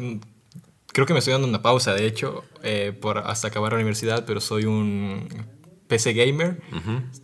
creo 0.93 1.05
que 1.05 1.13
me 1.13 1.19
estoy 1.19 1.33
dando 1.33 1.47
una 1.47 1.61
pausa, 1.61 1.93
de 1.93 2.05
hecho, 2.05 2.43
eh, 2.63 2.93
por 2.99 3.19
hasta 3.19 3.47
acabar 3.47 3.71
la 3.73 3.77
universidad, 3.77 4.25
pero 4.25 4.41
soy 4.41 4.65
un 4.65 5.27
PC 5.87 6.13
gamer 6.13 6.61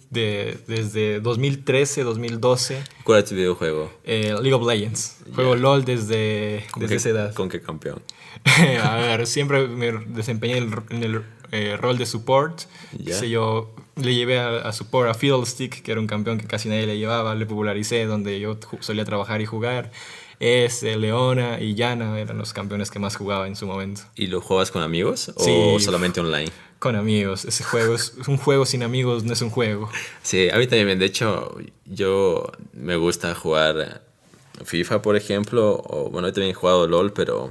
de, 0.09 0.57
desde 0.67 1.19
2013, 1.19 2.03
2012. 2.03 2.83
¿Cuál 3.03 3.19
es 3.19 3.25
tu 3.29 3.35
videojuego? 3.35 3.91
Eh, 4.03 4.33
League 4.41 4.53
of 4.53 4.65
Legends. 4.65 5.17
Juego 5.33 5.55
LOL 5.55 5.85
desde, 5.85 6.65
desde 6.77 6.95
esa 6.95 7.09
edad. 7.09 7.33
¿Con 7.33 7.49
qué 7.49 7.61
campeón? 7.61 8.01
a 8.83 8.95
ver, 8.95 9.27
siempre 9.27 9.67
me 9.67 9.91
desempeñé 9.91 10.57
en 10.57 11.03
el, 11.03 11.21
eh, 11.51 11.77
rol 11.77 11.97
de 11.97 12.05
support. 12.05 12.63
yo 12.97 13.75
le 13.95 14.15
llevé 14.15 14.39
a, 14.39 14.57
a, 14.57 14.73
support 14.73 15.09
a 15.09 15.13
Fiddlestick, 15.13 15.83
que 15.83 15.91
era 15.91 16.01
un 16.01 16.07
campeón 16.07 16.39
que 16.39 16.47
casi 16.47 16.67
nadie 16.67 16.87
le 16.87 16.97
llevaba, 16.97 17.35
le 17.35 17.45
popularicé 17.45 18.05
donde 18.05 18.39
yo 18.39 18.57
solía 18.79 19.05
trabajar 19.05 19.41
y 19.41 19.45
jugar 19.45 19.91
es 20.39 20.83
Leona 20.83 21.59
y 21.61 21.75
Yana 21.75 22.19
eran 22.19 22.37
los 22.37 22.53
campeones 22.53 22.91
que 22.91 22.99
más 22.99 23.15
jugaba 23.15 23.47
en 23.47 23.55
su 23.55 23.65
momento. 23.67 24.01
¿Y 24.15 24.27
lo 24.27 24.41
jugabas 24.41 24.71
con 24.71 24.81
amigos 24.81 25.31
o 25.35 25.79
solamente 25.79 26.19
online? 26.19 26.51
Con 26.79 26.95
amigos. 26.95 27.45
Ese 27.45 27.63
juego 27.63 27.95
es 27.95 28.13
un 28.27 28.37
juego 28.37 28.65
sin 28.65 28.83
amigos, 28.83 29.23
no 29.23 29.33
es 29.33 29.41
un 29.41 29.49
juego. 29.49 29.89
Sí, 30.21 30.49
a 30.49 30.57
mí 30.57 30.67
también. 30.67 30.99
De 30.99 31.05
hecho, 31.05 31.55
yo 31.85 32.51
me 32.73 32.95
gusta 32.95 33.33
jugar 33.35 34.01
FIFA, 34.63 35.01
por 35.01 35.15
ejemplo, 35.15 35.81
o 35.87 36.09
bueno, 36.09 36.31
también 36.31 36.51
he 36.51 36.53
jugado 36.53 36.87
LOL, 36.87 37.13
pero 37.13 37.49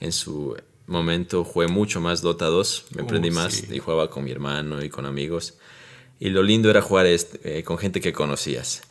en 0.00 0.12
su 0.12 0.56
momento 0.86 1.44
jugué 1.44 1.68
mucho 1.68 2.00
más 2.00 2.20
Dota 2.20 2.46
2, 2.46 2.86
me 2.94 3.02
emprendí 3.02 3.30
uh, 3.30 3.34
más 3.34 3.70
y 3.70 3.78
jugaba 3.78 4.10
con 4.10 4.24
mi 4.24 4.32
hermano 4.32 4.82
y 4.82 4.88
con 4.88 5.06
amigos. 5.06 5.54
Y 6.18 6.30
lo 6.30 6.42
lindo 6.42 6.68
era 6.68 6.82
jugar 6.82 7.06
este, 7.06 7.62
con 7.64 7.78
gente 7.78 8.00
que 8.00 8.12
conocías 8.12 8.82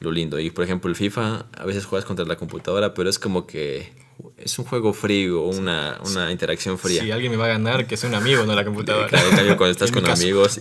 lo 0.00 0.12
lindo. 0.12 0.38
Y 0.38 0.50
por 0.50 0.64
ejemplo, 0.64 0.88
el 0.90 0.96
FIFA, 0.96 1.46
a 1.56 1.66
veces 1.66 1.86
juegas 1.86 2.04
contra 2.04 2.24
la 2.24 2.36
computadora, 2.36 2.94
pero 2.94 3.10
es 3.10 3.18
como 3.18 3.46
que 3.46 3.92
es 4.36 4.58
un 4.58 4.64
juego 4.64 4.92
frío, 4.92 5.42
una, 5.42 5.98
una 6.04 6.30
interacción 6.30 6.78
fría. 6.78 7.02
Si 7.02 7.10
alguien 7.10 7.30
me 7.30 7.38
va 7.38 7.46
a 7.46 7.48
ganar, 7.48 7.86
que 7.86 7.96
sea 7.96 8.08
un 8.08 8.14
amigo, 8.14 8.44
no 8.44 8.54
la 8.54 8.64
computadora. 8.64 9.08
Claro, 9.08 9.56
cuando 9.56 9.70
estás 9.70 9.92
con 9.92 10.08
amigos 10.08 10.58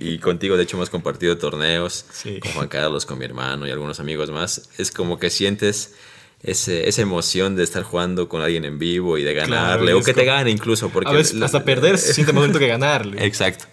y, 0.00 0.18
contigo, 0.18 0.56
de 0.56 0.64
hecho, 0.64 0.76
hemos 0.76 0.90
compartido 0.90 1.36
torneos 1.38 2.04
con 2.40 2.52
Juan 2.52 2.68
Carlos, 2.68 3.06
con 3.06 3.18
mi 3.18 3.24
hermano 3.24 3.66
y 3.66 3.70
algunos 3.70 4.00
amigos 4.00 4.30
más, 4.30 4.68
es 4.78 4.90
como 4.90 5.18
que 5.18 5.30
sientes 5.30 5.94
ese, 6.42 6.88
esa 6.88 7.02
emoción 7.02 7.56
de 7.56 7.64
estar 7.64 7.82
jugando 7.82 8.28
con 8.28 8.42
alguien 8.42 8.64
en 8.64 8.78
vivo 8.78 9.18
y 9.18 9.22
de 9.22 9.34
ganarle, 9.34 9.94
o 9.94 10.02
que 10.02 10.14
te 10.14 10.24
gane 10.24 10.50
incluso. 10.50 10.90
Porque 10.90 11.10
a 11.10 11.12
veces 11.12 11.40
hasta 11.42 11.64
perder 11.64 11.98
se 11.98 12.14
siente 12.14 12.32
momento 12.32 12.58
que 12.58 12.68
ganarle. 12.68 13.24
Exacto. 13.26 13.66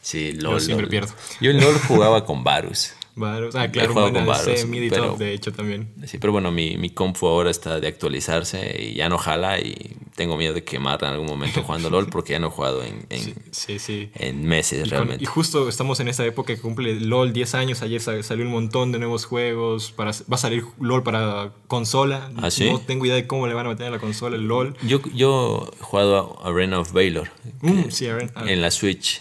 Sí, 0.00 0.32
LOL. 0.32 0.54
Yo 0.54 0.60
siempre 0.60 0.86
pierdo. 0.88 1.14
Yo 1.40 1.50
en 1.52 1.60
LOL 1.60 1.78
jugaba 1.78 2.24
con 2.24 2.42
Varus. 2.42 2.92
Varus. 3.14 3.54
Ah, 3.54 3.70
claro, 3.70 3.94
con 3.94 4.26
Varus, 4.26 5.18
de 5.18 5.32
hecho, 5.34 5.52
también. 5.52 5.92
Sí, 6.06 6.18
pero 6.18 6.32
bueno, 6.32 6.50
mi, 6.50 6.76
mi 6.76 6.90
compu 6.90 7.26
ahora 7.26 7.50
está 7.50 7.78
de 7.80 7.88
actualizarse 7.88 8.76
y 8.82 8.94
ya 8.94 9.08
no 9.08 9.18
jala 9.18 9.60
y 9.60 9.96
tengo 10.14 10.36
miedo 10.36 10.54
de 10.54 10.64
quemarla 10.64 11.08
en 11.08 11.14
algún 11.14 11.28
momento 11.28 11.62
jugando 11.66 11.90
LOL 11.90 12.08
porque 12.08 12.32
ya 12.32 12.38
no 12.38 12.48
he 12.48 12.50
jugado 12.50 12.82
en, 12.82 13.06
en, 13.10 13.34
sí, 13.50 13.78
sí, 13.78 14.10
en 14.14 14.44
meses 14.44 14.88
realmente. 14.88 15.22
y 15.22 15.26
justo 15.26 15.68
estamos 15.68 16.00
en 16.00 16.08
esa 16.08 16.24
época 16.24 16.54
que 16.54 16.60
cumple 16.60 17.00
LOL 17.00 17.32
10 17.32 17.54
años. 17.54 17.82
Ayer 17.82 18.00
salió 18.00 18.44
un 18.44 18.50
montón 18.52 18.92
de 18.92 18.98
nuevos 18.98 19.24
juegos. 19.24 19.92
Para, 19.92 20.10
va 20.10 20.36
a 20.36 20.38
salir 20.38 20.64
LOL 20.80 21.02
para 21.02 21.52
consola. 21.66 22.30
¿Ah, 22.36 22.48
no 22.60 22.80
tengo 22.80 23.04
idea 23.04 23.16
de 23.16 23.26
cómo 23.26 23.46
le 23.46 23.54
van 23.54 23.66
a 23.66 23.70
meter 23.70 23.86
a 23.86 23.90
la 23.90 23.98
consola 23.98 24.36
el 24.36 24.46
LOL. 24.46 24.76
Yo, 24.82 25.00
yo 25.14 25.70
he 25.78 25.82
jugado 25.82 26.38
a 26.42 26.48
Arena 26.48 26.80
of 26.80 26.92
Valor. 26.92 27.30
Mm, 27.60 27.90
sí, 27.90 28.06
Arena, 28.06 28.32
en 28.46 28.60
la 28.60 28.70
Switch 28.70 29.20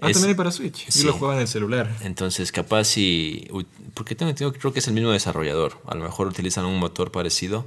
Ah, 0.00 0.10
también 0.10 0.30
hay 0.30 0.34
para 0.34 0.50
Switch. 0.50 0.86
Sí. 0.88 1.04
lo 1.04 1.12
jugaba 1.12 1.34
en 1.34 1.42
el 1.42 1.48
celular. 1.48 1.94
Entonces, 2.02 2.52
capaz 2.52 2.84
si. 2.84 3.48
Porque 3.94 4.14
tengo 4.14 4.32
que 4.34 4.58
creo 4.58 4.72
que 4.72 4.78
es 4.78 4.88
el 4.88 4.94
mismo 4.94 5.10
desarrollador. 5.10 5.80
A 5.86 5.94
lo 5.94 6.04
mejor 6.04 6.26
utilizan 6.26 6.64
un 6.64 6.78
motor 6.78 7.12
parecido 7.12 7.66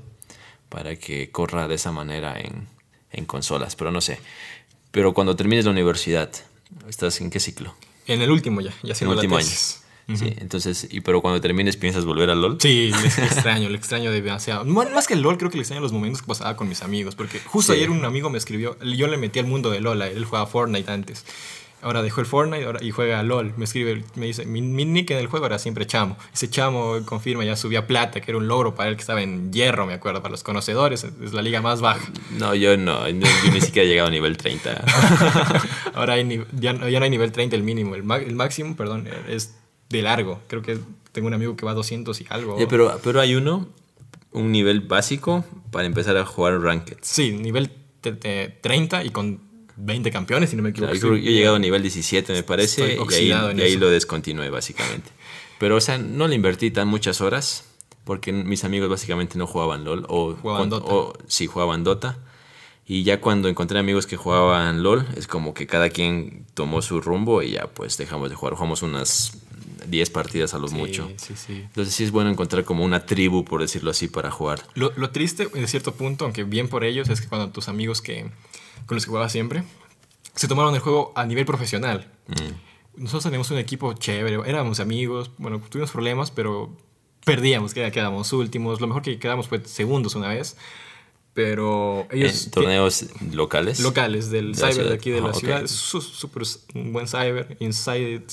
para 0.70 0.96
que 0.96 1.30
corra 1.30 1.68
de 1.68 1.76
esa 1.76 1.92
manera 1.92 2.40
en, 2.40 2.68
en 3.12 3.26
consolas, 3.26 3.76
pero 3.76 3.92
no 3.92 4.02
sé. 4.02 4.20
Pero 4.92 5.14
cuando 5.14 5.36
termines 5.36 5.66
la 5.66 5.72
universidad, 5.72 6.32
¿estás 6.88 7.22
en 7.22 7.30
qué 7.30 7.40
ciclo? 7.40 7.76
En 8.08 8.22
el 8.22 8.32
último 8.32 8.62
ya, 8.62 8.74
ya 8.84 8.94
En 8.94 9.08
el 9.08 9.16
último 9.16 9.38
año. 9.38 9.48
Sí, 10.16 10.34
entonces, 10.38 10.88
y 10.92 11.00
pero 11.00 11.22
cuando 11.22 11.40
termines, 11.40 11.78
¿piensas 11.78 12.04
volver 12.04 12.30
al 12.30 12.42
LOL? 12.42 12.58
Sí, 12.60 12.92
le 12.92 13.08
extraño, 13.08 13.70
le 13.70 13.78
extraño 13.78 14.12
demasiado. 14.12 14.66
Más 14.66 15.08
que 15.08 15.14
el 15.14 15.22
LOL, 15.22 15.38
creo 15.38 15.50
que 15.50 15.56
le 15.56 15.62
extraño 15.62 15.82
los 15.82 15.94
momentos 15.94 16.22
que 16.22 16.28
pasaba 16.28 16.58
con 16.58 16.68
mis 16.68 16.82
amigos, 16.82 17.16
porque 17.16 17.40
justo 17.40 17.72
ayer 17.72 17.90
un 17.90 18.04
amigo 18.04 18.30
me 18.30 18.38
escribió, 18.38 18.78
yo 18.80 19.08
le 19.08 19.16
metí 19.16 19.40
al 19.40 19.48
mundo 19.48 19.70
de 19.70 19.80
LOL, 19.80 20.02
él 20.02 20.26
jugaba 20.26 20.46
Fortnite 20.46 20.92
antes, 20.92 21.26
ahora 21.84 22.02
dejó 22.02 22.22
el 22.22 22.28
Fortnite 22.28 22.66
y 22.82 22.92
juega 22.92 23.22
LOL. 23.24 23.54
Me 23.58 23.66
escribe, 23.66 24.04
me 24.16 24.26
dice, 24.26 24.46
mi, 24.46 24.62
nick 24.62 25.12
en 25.12 25.18
el 25.18 25.28
juego 25.28 25.46
era 25.46 25.60
siempre 25.60 25.86
Chamo. 25.86 26.18
Ese 26.34 26.50
Chamo 26.50 27.00
confirma, 27.06 27.44
ya 27.44 27.56
subía 27.56 27.86
plata, 27.86 28.22
que 28.22 28.32
era 28.32 28.38
un 28.38 28.48
logro 28.48 28.74
para 28.76 28.90
él 28.90 28.96
que 28.96 29.02
estaba 29.02 29.22
en 29.22 29.52
hierro, 29.52 29.86
me 29.86 29.94
acuerdo. 29.94 30.22
Para 30.22 30.32
los 30.32 30.44
conocedores, 30.44 31.04
es 31.04 31.34
la 31.34 31.42
liga 31.42 31.62
más 31.62 31.82
baja. 31.82 32.10
No, 32.32 32.56
yo 32.56 32.78
no, 32.78 33.08
yo, 33.08 33.28
ni 33.52 33.62
siquiera 33.62 33.86
he 33.86 33.90
llegado 33.90 34.08
a 34.08 34.12
nivel 34.12 34.38
30. 34.38 34.84
ahora 35.94 36.16
ya, 36.60 36.74
no 36.74 36.86
hay 36.86 37.10
nivel 37.10 37.32
30 37.32 37.56
el 37.56 37.64
mínimo, 37.64 37.96
el, 37.96 38.04
máximo, 38.04 38.76
perdón, 38.76 39.08
es 39.28 39.56
de 39.90 40.02
largo. 40.02 40.40
Creo 40.48 40.62
que 40.62 40.80
tengo 41.12 41.28
un 41.28 41.34
amigo 41.34 41.56
que 41.56 41.66
va 41.66 41.72
a 41.72 41.76
200 41.76 42.20
y 42.22 42.26
algo. 42.30 42.58
pero, 42.70 43.00
pero 43.04 43.20
hay 43.20 43.36
uno, 43.36 43.68
un 44.32 44.52
nivel 44.52 44.82
básico 44.82 45.46
para 45.72 45.86
empezar 45.86 46.18
a 46.18 46.26
jugar 46.26 46.60
Ranked. 46.62 46.98
Sí, 47.02 47.34
nivel 47.34 47.70
30 48.02 49.04
y 49.06 49.10
con 49.10 49.40
20 49.76 50.12
campeones, 50.12 50.50
si 50.50 50.56
no 50.56 50.64
me 50.64 50.70
equivoco. 50.70 50.94
yo, 50.94 51.16
he 51.16 51.20
llegado 51.20 51.56
a 51.56 51.60
nivel 51.60 51.82
17, 51.82 52.34
me 52.34 52.44
parece, 52.44 52.98
y 53.10 53.32
ahí, 53.32 53.32
ahí 53.32 53.78
lo 53.78 53.90
descontinué, 53.90 54.50
básicamente. 54.50 55.12
Pero, 55.60 55.78
o 55.78 55.82
sea, 55.82 55.98
no 55.98 56.28
le 56.28 56.36
invertí 56.36 56.72
tan 56.72 56.88
muchas 56.88 57.22
horas, 57.22 57.66
porque 58.04 58.34
mis 58.34 58.64
amigos 58.64 58.90
básicamente 58.90 59.38
no 59.38 59.48
jugaban 59.48 59.84
LOL, 59.84 60.06
o, 60.10 60.36
jugaban 60.36 60.70
Dota. 60.70 60.94
o 60.94 61.14
sí, 61.28 61.48
jugaban 61.48 61.84
Dota. 61.84 62.20
Y 62.86 63.04
ya 63.04 63.22
cuando 63.22 63.48
encontré 63.48 63.80
amigos 63.80 64.06
que 64.06 64.18
jugaban 64.18 64.84
LOL, 64.84 65.08
es 65.16 65.26
como 65.26 65.54
que 65.54 65.68
cada 65.68 65.90
quien 65.90 66.46
tomó 66.54 66.82
su 66.82 67.00
rumbo 67.00 67.42
y 67.42 67.52
ya 67.52 67.68
pues 67.68 67.98
dejamos 67.98 68.30
de 68.30 68.36
jugar. 68.36 68.56
Jugamos 68.56 68.82
unas 68.82 69.38
10 69.88 70.10
partidas 70.10 70.54
a 70.54 70.60
lo 70.60 70.68
mucho. 70.70 71.10
Sí, 71.18 71.34
sí. 71.36 71.54
Entonces 71.64 71.94
sí 71.94 72.04
es 72.04 72.12
bueno 72.12 72.30
encontrar 72.30 72.64
como 72.64 72.84
una 72.84 73.06
tribu, 73.06 73.44
por 73.46 73.62
decirlo 73.62 73.92
así, 73.92 74.08
para 74.08 74.32
jugar. 74.32 74.64
Lo, 74.76 74.92
lo 74.96 75.10
triste, 75.12 75.48
de 75.48 75.68
cierto 75.68 75.94
punto, 75.94 76.26
aunque 76.26 76.44
bien 76.44 76.68
por 76.70 76.84
ellos, 76.84 77.10
es 77.10 77.22
que 77.22 77.28
cuando 77.28 77.50
tus 77.52 77.68
amigos 77.70 78.02
que, 78.02 78.24
con 78.86 78.96
los 78.96 79.04
que 79.06 79.10
jugabas 79.10 79.32
siempre, 79.32 79.64
se 80.36 80.48
tomaron 80.48 80.74
el 80.76 80.82
juego 80.82 81.12
a 81.16 81.26
nivel 81.26 81.46
profesional. 81.46 82.12
Nosotros 82.96 83.24
teníamos 83.24 83.50
un 83.52 83.58
equipo 83.58 83.94
chévere, 83.94 84.40
éramos 84.46 84.80
amigos, 84.80 85.32
bueno, 85.38 85.60
tuvimos 85.70 85.92
problemas, 85.92 86.30
pero 86.32 86.76
perdíamos, 87.26 87.76
qued- 87.76 87.92
quedamos 87.92 88.32
últimos. 88.34 88.82
Lo 88.82 88.88
mejor 88.88 89.02
que 89.02 89.18
quedamos 89.18 89.48
fue 89.48 89.64
segundos 89.66 90.14
una 90.16 90.28
vez. 90.28 90.58
Pero 91.34 92.08
ellos... 92.12 92.46
En 92.46 92.52
torneos 92.52 93.06
locales. 93.32 93.80
locales 93.80 94.30
del 94.30 94.52
De 94.52 94.58
cyber 94.58 94.74
ciudad. 94.74 94.90
de 94.90 94.96
aquí 94.96 95.10
de 95.10 95.22
la 95.22 95.30
Ajá, 95.30 95.38
ok. 95.38 95.40
ciudad. 95.40 95.68
Súper 95.68 96.44
buen 96.76 97.08
cyber, 97.08 97.58
Inside 97.60 98.14
It. 98.14 98.32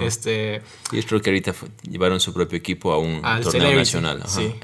Este, 0.00 0.62
Y 0.92 1.02
creo 1.02 1.20
que 1.20 1.30
ahorita 1.30 1.52
fu- 1.52 1.66
llevaron 1.82 2.20
su 2.20 2.32
propio 2.32 2.56
equipo 2.56 2.92
a 2.92 2.98
un 2.98 3.20
torneo 3.22 3.50
Celebrity, 3.50 3.76
nacional. 3.78 4.18
Ajá. 4.22 4.28
sí. 4.40 4.54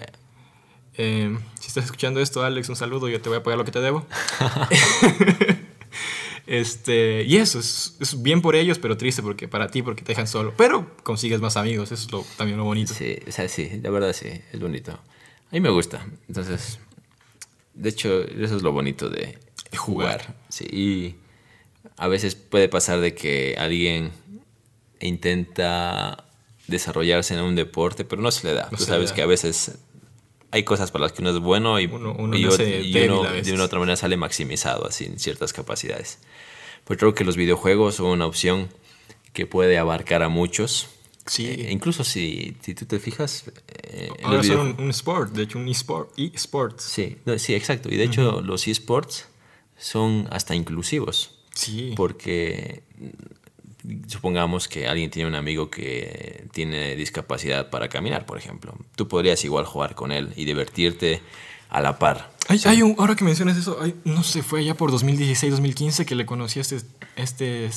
eh, 0.97 1.37
si 1.61 1.67
estás 1.67 1.85
escuchando 1.87 2.21
esto, 2.21 2.45
Alex, 2.45 2.69
un 2.69 2.77
saludo. 2.77 3.09
Yo 3.09 3.21
te 3.21 3.29
voy 3.29 3.39
a 3.39 3.43
pagar 3.43 3.59
lo 3.59 3.65
que 3.65 3.73
te 3.73 3.81
debo. 3.81 4.07
este, 6.47 7.25
y 7.25 7.37
eso 7.37 7.59
es, 7.59 7.97
es 8.01 8.23
bien 8.23 8.43
por 8.43 8.55
ellos, 8.55 8.79
pero 8.79 8.97
triste 8.97 9.23
porque 9.23 9.49
para 9.49 9.69
ti, 9.69 9.83
porque 9.83 10.03
te 10.03 10.13
dejan 10.13 10.27
solo. 10.29 10.53
Pero 10.57 10.95
consigues 11.03 11.41
más 11.41 11.57
amigos, 11.57 11.91
eso 11.93 12.07
es 12.07 12.13
lo, 12.13 12.25
también 12.37 12.59
lo 12.59 12.65
bonito. 12.65 12.93
Sí, 12.95 13.17
o 13.27 13.33
sea, 13.33 13.49
sí, 13.49 13.81
la 13.83 13.91
verdad 13.91 14.13
sí, 14.13 14.29
es 14.53 14.61
bonito. 14.61 14.93
A 14.93 15.53
mí 15.53 15.61
me 15.61 15.71
gusta. 15.71 16.07
Entonces, 16.29 16.79
de 17.75 17.89
hecho, 17.89 18.23
eso 18.23 18.57
es 18.57 18.63
lo 18.63 18.73
bonito 18.73 19.09
de 19.11 19.39
Jugar. 19.77 20.23
jugar. 20.23 20.35
Sí, 20.49 20.65
y 20.71 21.15
a 21.97 22.09
veces 22.09 22.35
puede 22.35 22.69
pasar 22.69 23.01
de 23.01 23.15
que 23.15 23.57
alguien 23.59 24.13
intenta 25.01 26.25
desarrollarse 26.67 27.35
en 27.35 27.41
un 27.41 27.55
deporte, 27.57 28.05
pero 28.05 28.23
no 28.23 28.31
se 28.31 28.47
le 28.47 28.55
da. 28.55 28.69
No 28.71 28.79
Tú 28.79 28.85
sabes 28.85 29.11
da. 29.11 29.17
que 29.17 29.23
a 29.23 29.27
veces 29.27 29.79
hay 30.51 30.63
cosas 30.63 30.91
para 30.91 31.03
las 31.03 31.13
que 31.13 31.21
uno 31.21 31.31
es 31.31 31.39
bueno 31.41 31.79
y, 31.81 31.87
Uno- 31.87 32.15
uno 32.19 32.37
y, 32.37 32.45
uno 32.47 32.57
de 32.57 33.53
una 33.53 33.65
otra 33.65 33.79
manera 33.79 33.97
sale 33.97 34.17
maximizado 34.17 34.87
así 34.87 35.05
en 35.05 35.19
ciertas 35.19 35.53
capacidades. 35.53 36.19
Pues 36.85 36.99
creo 36.99 37.15
que 37.15 37.25
los 37.25 37.37
videojuegos 37.37 37.97
son 37.97 38.07
una 38.07 38.27
opción 38.27 38.69
que 39.33 39.47
puede 39.47 39.79
abarcar 39.79 40.23
a 40.23 40.29
muchos. 40.29 40.89
Sí. 41.27 41.47
Eh, 41.47 41.69
incluso 41.73 42.05
si, 42.05 42.57
si 42.61 42.75
tú 42.75 42.85
te 42.87 42.99
fijas... 42.99 43.45
eh, 43.69 44.11
Ahora 44.23 44.43
son 44.43 44.75
un, 44.79 44.81
un 44.85 44.91
sport, 44.91 45.33
de 45.33 45.45
hecho, 45.45 45.59
un 45.59 45.69
esport. 45.69 46.11
Sí, 46.81 47.17
no, 47.25 47.39
sí, 47.39 47.55
exacto. 47.55 47.89
Y 47.91 47.97
de 47.97 48.05
hecho 48.05 48.41
los 48.43 48.67
esports 48.69 49.27
son 49.79 50.29
hasta 50.31 50.55
inclusivos. 50.55 51.39
Sí. 51.55 51.93
Porque 51.97 52.83
mm, 52.99 54.09
supongamos 54.09 54.69
que 54.69 54.87
alguien 54.87 55.11
tiene 55.11 55.29
un 55.29 55.35
amigo 55.35 55.71
que 55.71 56.47
tiene 56.53 56.97
discapacidad 56.97 57.71
para 57.71 57.89
caminar, 57.89 58.27
por 58.27 58.39
ejemplo. 58.39 58.75
Tú 58.97 59.09
podrías 59.09 59.45
igual 59.45 59.65
jugar 59.65 59.95
con 59.95 60.13
él 60.13 60.33
y 60.37 60.45
divertirte 60.45 61.23
a 61.71 61.81
la 61.81 61.99
par. 61.99 62.33
Hay, 62.49 62.61
hay 62.67 62.83
un, 62.83 62.95
ahora 62.99 63.17
que 63.17 63.25
mencionas 63.25 63.57
eso, 63.57 63.79
hay- 63.81 63.95
no 64.05 64.23
sé, 64.23 64.43
fue 64.43 64.65
ya 64.65 64.75
por 64.75 64.91
2016, 64.91 65.51
2015 65.53 66.05
que 66.07 66.15
le 66.15 66.27
conocí 66.27 66.59
a 66.59 66.63
este, 66.63 66.81
este 67.17 67.71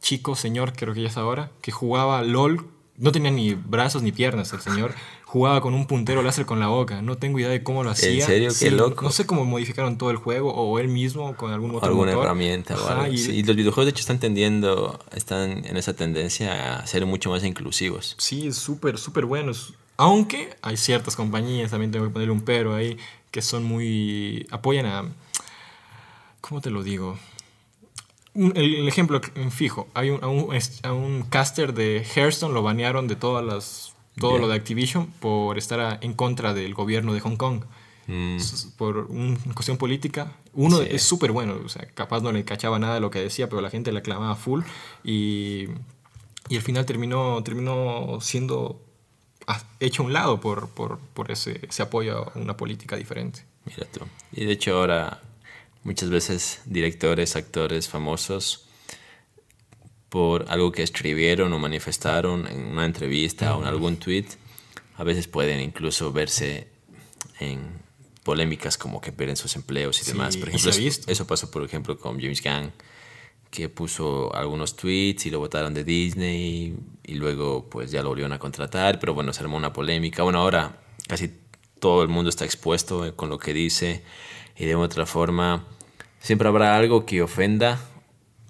chico, 0.00 0.34
señor, 0.36 0.72
creo 0.74 0.94
que 0.94 1.02
ya 1.02 1.08
es 1.08 1.16
ahora, 1.16 1.50
que 1.60 1.70
jugaba 1.72 2.22
LOL. 2.22 2.70
No 2.96 3.10
tenía 3.10 3.30
ni 3.32 3.54
brazos 3.54 4.02
ni 4.02 4.12
piernas 4.12 4.52
el 4.52 4.60
señor. 4.60 4.94
Jugaba 5.24 5.60
con 5.60 5.74
un 5.74 5.86
puntero 5.88 6.22
láser 6.22 6.46
con 6.46 6.60
la 6.60 6.68
boca. 6.68 7.02
No 7.02 7.16
tengo 7.16 7.40
idea 7.40 7.48
de 7.48 7.64
cómo 7.64 7.82
lo 7.82 7.90
hacía. 7.90 8.24
serio? 8.24 8.50
Qué 8.56 8.70
loco. 8.70 9.02
No 9.04 9.10
sé 9.10 9.26
cómo 9.26 9.44
modificaron 9.44 9.98
todo 9.98 10.10
el 10.10 10.16
juego 10.16 10.54
o 10.54 10.78
él 10.78 10.86
mismo 10.86 11.36
con 11.36 11.50
algún 11.52 11.74
otro 11.74 11.88
alguna 11.88 12.12
motor. 12.12 12.26
herramienta 12.26 12.76
o 12.80 12.88
algo. 12.88 13.06
y- 13.12 13.18
Sí, 13.18 13.32
y 13.32 13.42
los 13.42 13.56
videojuegos 13.56 13.86
de 13.86 13.90
hecho 13.90 14.00
están 14.02 14.20
tendiendo, 14.20 15.00
están 15.12 15.64
en 15.66 15.76
esa 15.76 15.94
tendencia 15.94 16.78
a 16.78 16.86
ser 16.86 17.04
mucho 17.04 17.30
más 17.30 17.42
inclusivos. 17.42 18.14
Sí, 18.18 18.52
súper, 18.52 18.96
súper 18.98 19.24
buenos. 19.24 19.74
Aunque 19.96 20.56
hay 20.62 20.76
ciertas 20.76 21.16
compañías, 21.16 21.72
también 21.72 21.90
tengo 21.90 22.06
que 22.06 22.12
ponerle 22.12 22.32
un 22.32 22.42
pero 22.42 22.74
ahí, 22.74 22.96
que 23.32 23.42
son 23.42 23.64
muy... 23.64 24.46
apoyan 24.52 24.86
a... 24.86 25.04
¿Cómo 26.40 26.60
te 26.60 26.70
lo 26.70 26.82
digo? 26.84 27.18
El, 28.34 28.88
ejemplo 28.88 29.20
en 29.36 29.50
fijo, 29.52 29.88
hay 29.94 30.10
un, 30.10 30.22
a, 30.24 30.28
un, 30.28 30.48
a 30.82 30.92
un 30.92 31.22
caster 31.22 31.72
de 31.72 32.04
Hearthstone 32.14 32.52
lo 32.54 32.62
banearon 32.62 33.06
de 33.08 33.16
todas 33.16 33.44
las... 33.44 33.94
Todo 34.18 34.38
lo 34.38 34.46
de 34.46 34.54
Activision 34.54 35.08
por 35.18 35.58
estar 35.58 35.80
a- 35.80 35.98
en 36.00 36.12
contra 36.14 36.54
del 36.54 36.72
gobierno 36.72 37.12
de 37.14 37.18
Hong 37.20 37.34
Kong. 37.36 37.64
Mm, 38.06 38.36
Por 38.76 38.98
un- 38.98 39.36
una 39.44 39.54
cuestión 39.54 39.76
política. 39.76 40.32
Uno 40.52 40.78
Sí. 40.78 40.86
es 40.90 41.02
súper 41.02 41.32
bueno, 41.32 41.56
o 41.64 41.68
sea, 41.68 41.84
capaz 41.94 42.20
no 42.22 42.30
le 42.30 42.44
cachaba 42.44 42.78
nada 42.78 42.94
de 42.94 43.00
lo 43.00 43.10
que 43.10 43.18
decía, 43.18 43.48
pero 43.48 43.60
la 43.60 43.70
gente 43.70 43.90
le 43.90 43.98
aclamaba 43.98 44.36
full. 44.36 44.62
Y, 45.02 45.66
y 46.48 46.54
al 46.56 46.62
final 46.62 46.86
terminó, 46.86 47.42
terminó 47.42 48.18
siendo 48.20 48.80
hecho 49.80 50.02
a 50.02 50.06
un 50.06 50.12
lado 50.12 50.40
por, 50.40 50.68
por, 50.68 50.98
por 50.98 51.32
ese, 51.32 51.60
ese 51.68 51.82
apoyo 51.82 52.30
a 52.34 52.38
una 52.38 52.56
política 52.56 52.94
diferente. 52.94 53.44
Mira 53.64 53.84
tú. 53.92 54.00
Y 54.32 54.44
de 54.44 54.52
hecho 54.52 54.78
ahora 54.78 55.22
muchas 55.84 56.10
veces 56.10 56.60
directores, 56.64 57.36
actores 57.36 57.88
famosos, 57.88 58.66
por 60.08 60.46
algo 60.48 60.72
que 60.72 60.82
escribieron 60.82 61.52
o 61.52 61.58
manifestaron 61.58 62.46
en 62.46 62.66
una 62.66 62.84
entrevista 62.86 63.56
o 63.56 63.62
en 63.62 63.68
algún 63.68 63.96
tweet, 63.96 64.26
a 64.96 65.04
veces 65.04 65.28
pueden 65.28 65.60
incluso 65.60 66.12
verse 66.12 66.68
en 67.40 67.82
polémicas 68.22 68.78
como 68.78 69.00
que 69.00 69.12
pierden 69.12 69.36
sus 69.36 69.56
empleos 69.56 70.00
y 70.00 70.04
Sí, 70.04 70.12
demás. 70.12 70.36
Por 70.36 70.48
ejemplo, 70.48 70.70
eso, 70.70 71.02
eso 71.06 71.26
pasó, 71.26 71.50
por 71.50 71.62
ejemplo, 71.64 71.98
con 71.98 72.20
James 72.20 72.42
Gunn, 72.42 72.72
que 73.50 73.68
puso 73.68 74.34
algunos 74.34 74.76
tweets 74.76 75.26
y 75.26 75.30
lo 75.30 75.38
votaron 75.40 75.74
de 75.74 75.84
Disney 75.84 76.74
y 77.02 77.14
luego 77.14 77.68
pues 77.68 77.90
ya 77.90 78.02
lo 78.02 78.08
volvieron 78.08 78.32
a 78.32 78.38
contratar, 78.38 78.98
pero 78.98 79.14
bueno, 79.14 79.32
se 79.32 79.40
armó 79.42 79.56
una 79.56 79.72
polémica. 79.72 80.22
Bueno, 80.22 80.40
ahora 80.40 80.80
casi 81.06 81.30
todo 81.78 82.02
el 82.02 82.08
mundo 82.08 82.30
está 82.30 82.44
expuesto 82.44 83.14
con 83.14 83.28
lo 83.28 83.38
que 83.38 83.52
dice 83.52 84.02
y 84.56 84.64
de 84.66 84.74
otra 84.74 85.06
forma 85.06 85.64
siempre 86.20 86.48
habrá 86.48 86.76
algo 86.76 87.04
que 87.06 87.22
ofenda 87.22 87.80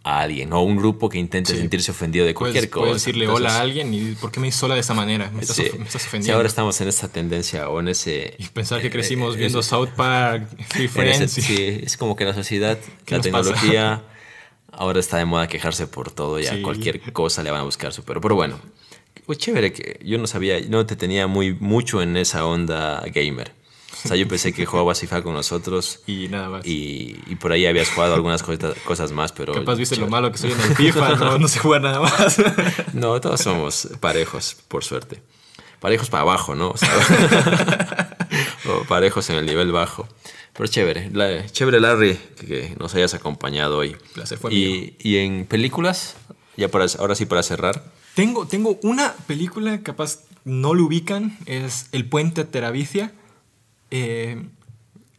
a 0.06 0.20
alguien 0.20 0.52
o 0.52 0.60
un 0.60 0.76
grupo 0.76 1.08
que 1.08 1.18
intente 1.18 1.52
Sí. 1.52 1.58
sentirse 1.58 1.90
ofendido 1.90 2.26
de 2.26 2.34
cualquier 2.34 2.64
Puedes, 2.64 2.70
cosa. 2.72 2.82
puedes 2.84 3.02
decirle 3.02 3.24
Entonces, 3.24 3.46
hola 3.46 3.56
a 3.56 3.60
alguien 3.62 3.94
y 3.94 4.12
¿por 4.16 4.30
qué 4.30 4.38
me 4.38 4.46
dices 4.48 4.62
hola 4.62 4.74
de 4.74 4.80
esa 4.82 4.92
manera? 4.92 5.30
Me 5.30 5.40
estás, 5.40 5.56
sí, 5.56 5.62
me 5.78 5.84
estás 5.86 6.02
sí, 6.02 6.08
ofendiendo. 6.08 6.36
ahora 6.36 6.48
estamos 6.48 6.78
en 6.82 6.88
esa 6.88 7.08
tendencia 7.10 7.70
o 7.70 7.80
en 7.80 7.88
ese... 7.88 8.34
y 8.38 8.44
pensar 8.48 8.82
que 8.82 8.88
eh, 8.88 8.90
crecimos 8.90 9.34
eh, 9.34 9.38
viendo 9.38 9.60
ese- 9.60 9.70
South 9.70 9.88
Park, 9.96 10.46
ese- 10.74 10.88
Friends. 10.88 11.38
y- 11.38 11.42
sí, 11.42 11.80
es 11.84 11.96
como 11.96 12.16
que 12.16 12.26
la 12.26 12.34
sociedad, 12.34 12.78
¿Qué 13.06 13.14
la 13.16 13.22
pasa? 13.22 13.22
tecnología, 13.22 14.02
ahora 14.72 15.00
está 15.00 15.16
de 15.16 15.24
moda 15.24 15.46
quejarse 15.48 15.86
por 15.86 16.10
todo, 16.10 16.38
ya 16.38 16.50
Sí. 16.54 16.60
cualquier 16.60 17.00
cosa 17.14 17.42
le 17.42 17.50
van 17.50 17.60
a 17.62 17.64
buscar 17.64 17.90
su 17.94 18.02
pero. 18.04 18.20
Pero 18.20 18.34
bueno, 18.34 18.60
pues 19.24 19.38
chévere 19.38 19.72
que 19.72 20.00
yo 20.04 20.18
no 20.18 20.26
sabía, 20.26 20.60
no 20.68 20.84
te 20.84 20.96
tenía 20.96 21.26
muy 21.28 21.54
mucho 21.54 22.02
en 22.02 22.18
esa 22.18 22.44
onda 22.44 23.02
gamer. 23.06 23.52
O 24.04 24.08
sea, 24.08 24.16
yo 24.16 24.28
pensé 24.28 24.52
que 24.52 24.66
jugabas 24.66 25.00
FIFA 25.00 25.22
con 25.22 25.32
nosotros 25.34 26.00
Y 26.06 26.28
nada 26.28 26.48
más. 26.50 26.66
y, 26.66 27.16
y 27.26 27.36
por 27.36 27.52
ahí 27.52 27.64
habías 27.66 27.88
jugado 27.88 28.14
algunas 28.14 28.42
cosas, 28.42 28.74
cosas 28.84 29.12
más, 29.12 29.32
pero... 29.32 29.54
Capaz 29.54 29.76
viste 29.76 29.96
lo 29.96 30.08
malo 30.08 30.30
que 30.30 30.38
soy 30.38 30.52
en 30.52 30.60
el 30.60 30.76
FIFA, 30.76 31.14
no, 31.16 31.38
no 31.38 31.48
sé 31.48 31.58
jugar 31.58 31.80
nada 31.82 32.00
más. 32.00 32.36
No, 32.92 33.20
todos 33.20 33.40
somos 33.40 33.88
parejos, 34.00 34.56
por 34.68 34.84
suerte. 34.84 35.22
Parejos 35.80 36.08
para 36.10 36.22
abajo, 36.22 36.54
¿no? 36.54 36.70
O 36.70 36.76
sea, 36.76 36.88
o 38.68 38.84
parejos 38.84 39.28
en 39.30 39.36
el 39.36 39.46
nivel 39.46 39.72
bajo. 39.72 40.08
Pero 40.52 40.66
chévere, 40.68 41.10
la- 41.12 41.46
chévere 41.46 41.80
Larry 41.80 42.16
que, 42.38 42.46
que 42.46 42.76
nos 42.78 42.94
hayas 42.94 43.14
acompañado 43.14 43.78
hoy. 43.78 43.96
Placer 44.14 44.38
fue 44.38 44.50
mío. 44.50 44.58
y, 44.68 44.96
y 45.00 45.16
en 45.18 45.46
películas, 45.46 46.14
ya 46.56 46.68
para, 46.68 46.86
ahora 46.98 47.14
sí 47.14 47.26
para 47.26 47.42
cerrar. 47.42 47.82
Tengo, 48.14 48.46
tengo 48.46 48.78
una 48.82 49.12
película, 49.26 49.80
capaz 49.82 50.20
no 50.44 50.74
lo 50.74 50.84
ubican, 50.84 51.36
es 51.46 51.86
El 51.92 52.08
Puente 52.08 52.44
Teravicia. 52.44 53.12
Eh, 53.96 54.42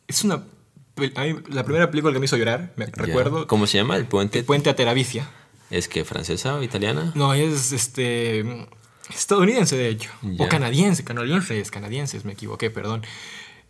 es 0.05 0.25
una... 0.25 0.35
a 0.35 1.21
mí, 1.21 1.35
la 1.49 1.63
primera 1.63 1.89
película 1.89 2.11
que 2.11 2.19
me 2.19 2.25
hizo 2.25 2.35
llorar, 2.35 2.73
me 2.75 2.87
recuerdo. 2.87 3.47
¿Cómo 3.47 3.67
se 3.67 3.77
llama? 3.77 3.95
¿El 3.95 4.05
puente? 4.05 4.39
El 4.39 4.45
Puente 4.45 4.69
a 4.69 4.75
Teravicia. 4.75 5.29
¿Es 5.69 5.87
que 5.87 6.03
francesa 6.03 6.55
o 6.55 6.61
italiana? 6.61 7.13
No, 7.15 7.33
es 7.33 7.71
este... 7.71 8.67
Estadounidense, 9.09 9.77
de 9.77 9.87
hecho. 9.87 10.09
Ya. 10.21 10.43
O 10.43 10.49
canadiense, 10.49 11.05
canadiense, 11.05 11.57
es 11.57 11.71
canadiense, 11.71 12.19
me 12.25 12.33
equivoqué, 12.33 12.69
perdón. 12.69 13.03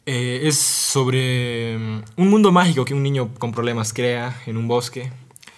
Eh, 0.08 0.42
es 0.44 0.58
sobre 0.58 1.78
mm, 1.78 2.04
un 2.18 2.30
mundo 2.30 2.52
mágico 2.52 2.84
que 2.84 2.96
un 2.96 3.04
niño 3.04 3.32
con 3.38 3.52
problemas 3.52 3.94
crea 3.94 4.42
en 4.48 4.58
un 4.58 4.68
bosque. 4.68 5.12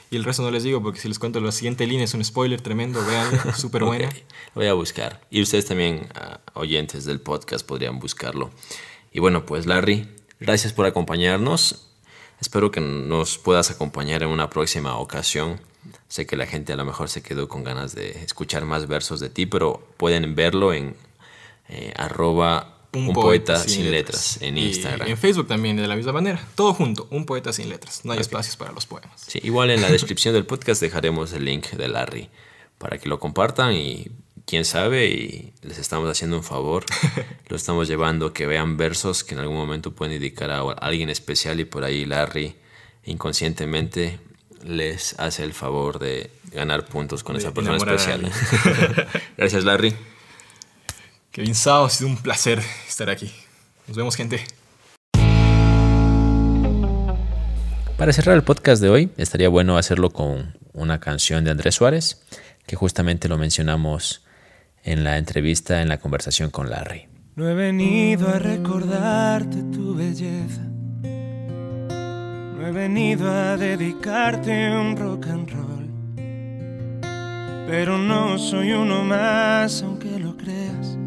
Y 0.10 0.18
el 0.18 0.26
resto 0.26 0.42
no 0.44 0.52
les 0.52 0.64
digo 0.64 0.82
porque 0.82 1.00
si 1.00 1.08
les 1.08 1.20
cuento 1.20 1.40
la 1.40 1.52
siguiente 1.54 1.88
línea 1.88 2.04
es 2.04 2.14
un 2.14 2.24
spoiler 2.24 2.60
tremendo, 2.60 3.06
vean, 3.06 3.56
súper 3.56 3.86
buena. 3.86 4.08
Ok, 4.10 4.16
Voy 4.56 4.68
a 4.68 4.74
buscar. 4.74 5.22
Y 5.30 5.42
ustedes 5.42 5.66
también, 5.66 6.08
ah, 6.16 6.40
oyentes 6.54 7.06
del 7.06 7.22
podcast, 7.22 7.66
podrían 7.66 8.00
buscarlo. 8.00 8.52
Y 9.12 9.20
bueno, 9.20 9.46
pues 9.46 9.65
Larry, 9.65 10.08
gracias 10.39 10.74
por 10.74 10.86
acompañarnos. 10.86 11.88
Espero 12.39 12.72
que 12.72 12.82
nos 12.82 13.38
puedas 13.38 13.72
acompañar 13.72 14.22
en 14.24 14.30
una 14.30 14.50
próxima 14.50 14.98
ocasión. 14.98 15.60
Sé 16.08 16.26
que 16.26 16.36
la 16.36 16.46
gente 16.46 16.74
a 16.74 16.76
lo 16.76 16.86
mejor 16.86 17.10
se 17.10 17.22
quedó 17.24 17.48
con 17.48 17.63
ganas 17.63 17.96
de 17.96 18.24
escuchar 18.24 18.65
más 18.65 18.88
versos 18.88 19.20
de 19.20 19.30
ti, 19.30 19.46
pero 19.46 19.88
pueden 19.98 20.36
verlo 20.36 20.74
en 20.74 20.96
eh, 21.70 21.93
arroba 21.98 22.78
un, 22.93 23.13
poeta, 23.13 23.58
sin 23.58 23.91
letras, 23.91 24.39
en 24.41 24.58
Instagram. 24.58 25.08
en 25.08 25.17
Facebook 25.17 25.48
también 25.48 25.76
de 25.78 25.88
la 25.88 25.96
misma 25.96 26.13
manera. 26.13 26.46
Todo 26.56 26.74
junto, 26.74 27.08
un 27.12 27.26
poeta 27.26 27.52
sin 27.54 27.70
letras. 27.70 28.06
No 28.06 28.13
hay 28.13 28.20
espacios 28.20 28.56
para 28.56 28.72
los 28.72 28.86
poemas. 28.86 29.22
Sí, 29.28 29.39
igual 29.43 29.70
en 29.72 29.82
la 29.82 29.89
descripción 29.89 30.34
del 30.34 30.46
podcast 30.46 30.82
dejaremos 30.82 31.34
el 31.34 31.46
link 31.46 31.72
de 31.72 31.88
Larry 31.88 32.30
para 32.78 32.98
que 32.98 33.10
lo 33.10 33.20
compartan 33.20 33.74
y 33.74 34.08
quién 34.48 34.64
sabe 34.64 35.08
y 35.08 35.54
les 35.62 35.78
estamos 35.78 36.10
haciendo 36.10 36.38
un 36.38 36.44
favor. 36.44 36.86
lo 37.50 37.56
estamos 37.58 37.88
llevando 37.88 38.34
que 38.34 38.48
vean 38.48 38.78
versos 38.78 39.24
que 39.24 39.36
en 39.36 39.42
algún 39.42 39.58
momento 39.58 39.94
pueden 39.94 40.18
dedicar 40.18 40.50
a 40.50 40.62
alguien 40.62 41.10
especial 41.10 41.60
y 41.60 41.66
por 41.66 41.84
ahí 41.84 42.06
Larry 42.06 42.56
inconscientemente 43.04 44.20
les 44.64 45.20
hace 45.20 45.44
el 45.44 45.54
favor 45.54 46.00
de 46.00 46.32
ganar 46.52 46.86
puntos 46.86 47.24
con 47.24 47.36
esa 47.36 47.54
persona 47.54 47.78
especial. 47.78 48.32
Gracias 49.38 49.64
Larry. 49.64 49.94
Kevin 51.32 51.54
Sao, 51.54 51.86
ha 51.86 51.90
sido 51.90 52.10
un 52.10 52.18
placer 52.18 52.64
estar 52.88 53.10
aquí. 53.10 53.32
Nos 53.86 53.98
vemos, 53.98 54.16
gente. 54.16 54.44
Para 57.98 58.14
cerrar 58.14 58.36
el 58.36 58.44
podcast 58.44 58.82
de 58.82 58.90
hoy, 58.90 59.10
estaría 59.18 59.50
bueno 59.50 59.78
hacerlo 59.78 60.10
con 60.12 60.58
una 60.74 61.00
canción 61.00 61.44
de 61.44 61.52
Andrés 61.52 61.76
Suárez, 61.76 62.22
que 62.66 62.76
justamente 62.76 63.28
lo 63.28 63.38
mencionamos 63.38 64.27
en 64.88 65.04
la 65.04 65.17
entrevista, 65.17 65.82
en 65.82 65.89
la 65.89 66.00
conversación 66.00 66.50
con 66.50 66.69
Larry. 66.69 67.08
No 67.36 67.47
he 67.47 67.54
venido 67.54 68.30
a 68.30 68.39
recordarte 68.39 69.62
tu 69.71 69.95
belleza. 69.95 70.62
No 72.58 72.67
he 72.67 72.71
venido 72.71 73.32
a 73.32 73.58
dedicarte 73.58 74.71
un 74.71 74.97
rock 74.97 75.28
and 75.28 75.50
roll. 75.52 75.88
Pero 77.67 77.97
no 77.97 78.39
soy 78.39 78.71
uno 78.71 79.04
más, 79.04 79.84
aunque 79.84 80.17
lo 80.19 80.36
creas 80.36 80.97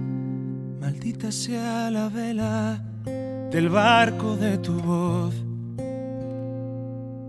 maldita 0.91 1.31
sea 1.31 1.89
la 1.91 2.09
vela 2.09 2.83
del 3.51 3.69
barco 3.69 4.37
de 4.37 4.59
tu 4.59 4.73
voz. 4.81 5.35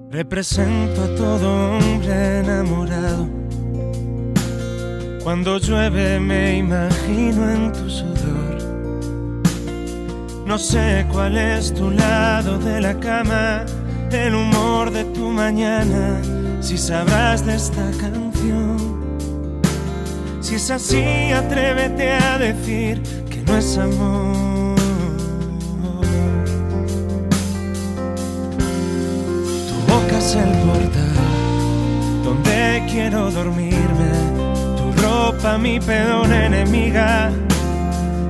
Represento 0.09 1.03
a 1.03 1.15
todo 1.15 1.77
hombre 1.77 2.39
enamorado. 2.39 3.29
Cuando 5.23 5.57
llueve 5.57 6.19
me 6.19 6.57
imagino 6.57 7.49
en 7.49 7.71
tu 7.71 7.89
sudor. 7.89 8.57
No 10.45 10.57
sé 10.57 11.05
cuál 11.11 11.37
es 11.37 11.73
tu 11.73 11.89
lado 11.91 12.57
de 12.59 12.81
la 12.81 12.99
cama, 12.99 13.65
el 14.11 14.35
humor 14.35 14.91
de 14.91 15.05
tu 15.05 15.29
mañana, 15.29 16.19
si 16.59 16.77
sabrás 16.77 17.45
de 17.45 17.55
esta 17.55 17.89
canción. 17.99 18.77
Si 20.41 20.55
es 20.55 20.69
así, 20.71 21.31
atrévete 21.31 22.11
a 22.11 22.37
decir 22.37 23.01
no 23.51 23.57
es 23.57 23.77
amor. 23.77 24.75
Tu 29.67 29.91
boca 29.91 30.17
es 30.17 30.35
el 30.35 30.51
portal 30.65 32.23
donde 32.23 32.83
quiero 32.89 33.31
dormirme. 33.31 34.20
Ropa, 35.31 35.57
mi 35.57 35.79
pedón 35.79 36.33
enemiga. 36.33 37.31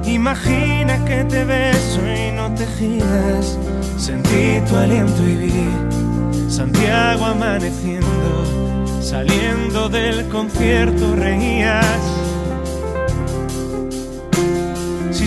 Imagina 0.06 1.04
que 1.06 1.24
te 1.24 1.44
beso 1.44 2.02
y 2.06 2.32
no 2.32 2.54
te 2.54 2.66
giras. 2.68 3.58
Sentí 3.98 4.62
tu 4.68 4.76
aliento 4.76 5.24
y 5.24 5.36
vi 5.36 6.50
Santiago 6.50 7.26
amaneciendo. 7.26 9.02
Saliendo 9.02 9.90
del 9.90 10.28
concierto 10.30 11.16
reías 11.16 12.22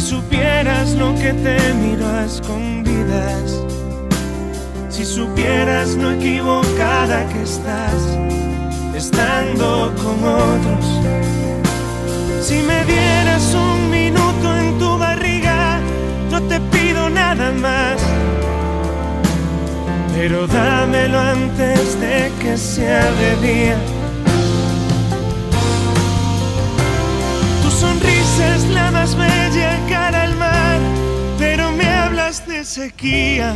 supieras 0.05 0.91
lo 0.97 1.15
que 1.15 1.33
te 1.33 1.75
miro 1.75 2.07
a 2.07 2.25
escondidas, 2.25 3.59
si 4.91 5.05
supieras 5.05 5.95
lo 5.95 6.13
equivocada 6.13 7.27
que 7.31 7.43
estás, 7.43 8.01
estando 8.95 9.93
con 9.97 10.17
otros, 10.23 10.87
si 12.45 12.57
me 12.63 12.85
dieras 12.85 13.55
un 13.55 13.91
minuto 13.91 14.47
en 14.59 14.79
tu 14.79 14.99
barriga, 14.99 15.81
no 16.31 16.43
te 16.43 16.61
pido 16.61 17.09
nada 17.09 17.51
más. 17.53 17.99
Pero 20.15 20.47
dámelo 20.47 21.19
antes 21.19 21.99
de 22.01 22.31
que 22.41 22.57
sea 22.57 23.05
de 23.23 23.49
día 23.49 23.79
es 28.41 28.69
la 28.71 28.91
más 28.91 29.17
bella 29.17 29.79
cara 29.89 30.25
al 30.25 30.37
mar, 30.37 30.81
pero 31.39 31.71
me 31.73 31.87
hablas 31.87 32.47
de 32.47 32.65
sequía. 32.65 33.55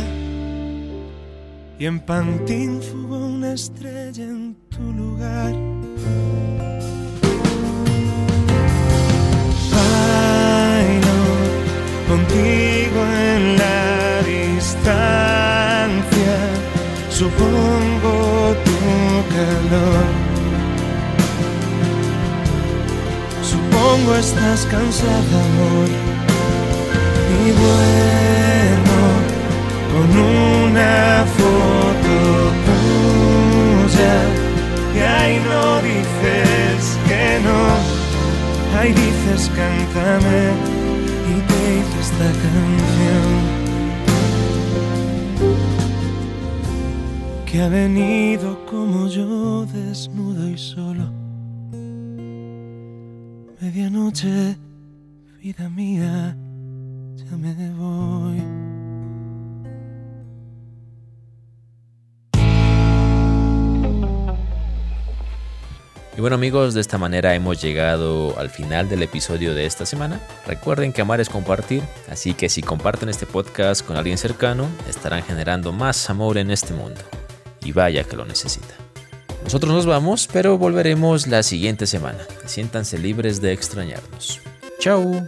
Y 1.77 1.85
en 1.85 1.99
Pantín 1.99 2.81
fugó 2.81 3.17
una 3.17 3.53
estrella 3.53 4.23
en 4.23 4.55
tu 4.69 4.81
lugar. 4.93 5.68
Supongo 17.19 18.13
tu 18.65 18.79
calor 19.33 20.07
Supongo 23.51 24.15
estás 24.15 24.65
cansada, 24.67 25.37
amor. 25.49 25.89
Y 27.37 27.51
bueno, 27.63 28.97
con 29.91 30.09
una 30.63 31.25
foto 31.37 32.15
tuya. 32.67 34.17
Y 34.95 34.99
ahí 35.17 35.35
no 35.49 35.63
dices 35.81 36.81
que 37.07 37.23
no. 37.45 37.59
Ahí 38.79 38.91
dices 38.93 39.49
cántame 39.55 40.41
y 41.31 41.35
te 41.49 41.59
hice 41.75 41.99
esta 42.01 42.29
canción. 42.43 43.48
Que 47.51 47.63
ha 47.63 47.67
venido 47.67 48.63
como 48.67 49.07
yo 49.07 49.65
desnudo 49.65 50.47
y 50.47 50.55
solo 50.55 51.11
Medianoche, 53.59 54.55
vida 55.41 55.67
mía, 55.67 56.37
ya 57.15 57.37
me 57.37 57.73
voy. 57.73 58.43
Y 66.15 66.21
bueno 66.21 66.35
amigos, 66.35 66.75
de 66.75 66.81
esta 66.81 66.99
manera 66.99 67.33
hemos 67.33 67.59
llegado 67.61 68.37
al 68.37 68.49
final 68.49 68.89
del 68.89 69.01
episodio 69.01 69.55
de 69.55 69.65
esta 69.65 69.87
semana. 69.87 70.19
Recuerden 70.45 70.93
que 70.93 71.01
amar 71.01 71.19
es 71.19 71.29
compartir, 71.29 71.81
así 72.11 72.35
que 72.35 72.47
si 72.47 72.61
comparten 72.61 73.09
este 73.09 73.25
podcast 73.25 73.83
con 73.83 73.97
alguien 73.97 74.19
cercano, 74.19 74.67
estarán 74.87 75.23
generando 75.23 75.71
más 75.71 76.09
amor 76.11 76.37
en 76.37 76.51
este 76.51 76.73
mundo. 76.73 77.01
Y 77.63 77.71
vaya 77.71 78.03
que 78.03 78.15
lo 78.15 78.25
necesita. 78.25 78.75
Nosotros 79.43 79.73
nos 79.73 79.85
vamos, 79.85 80.27
pero 80.31 80.57
volveremos 80.57 81.27
la 81.27 81.43
siguiente 81.43 81.87
semana. 81.87 82.19
Siéntanse 82.45 82.97
libres 82.97 83.41
de 83.41 83.53
extrañarnos. 83.53 84.41
Chao. 84.79 85.27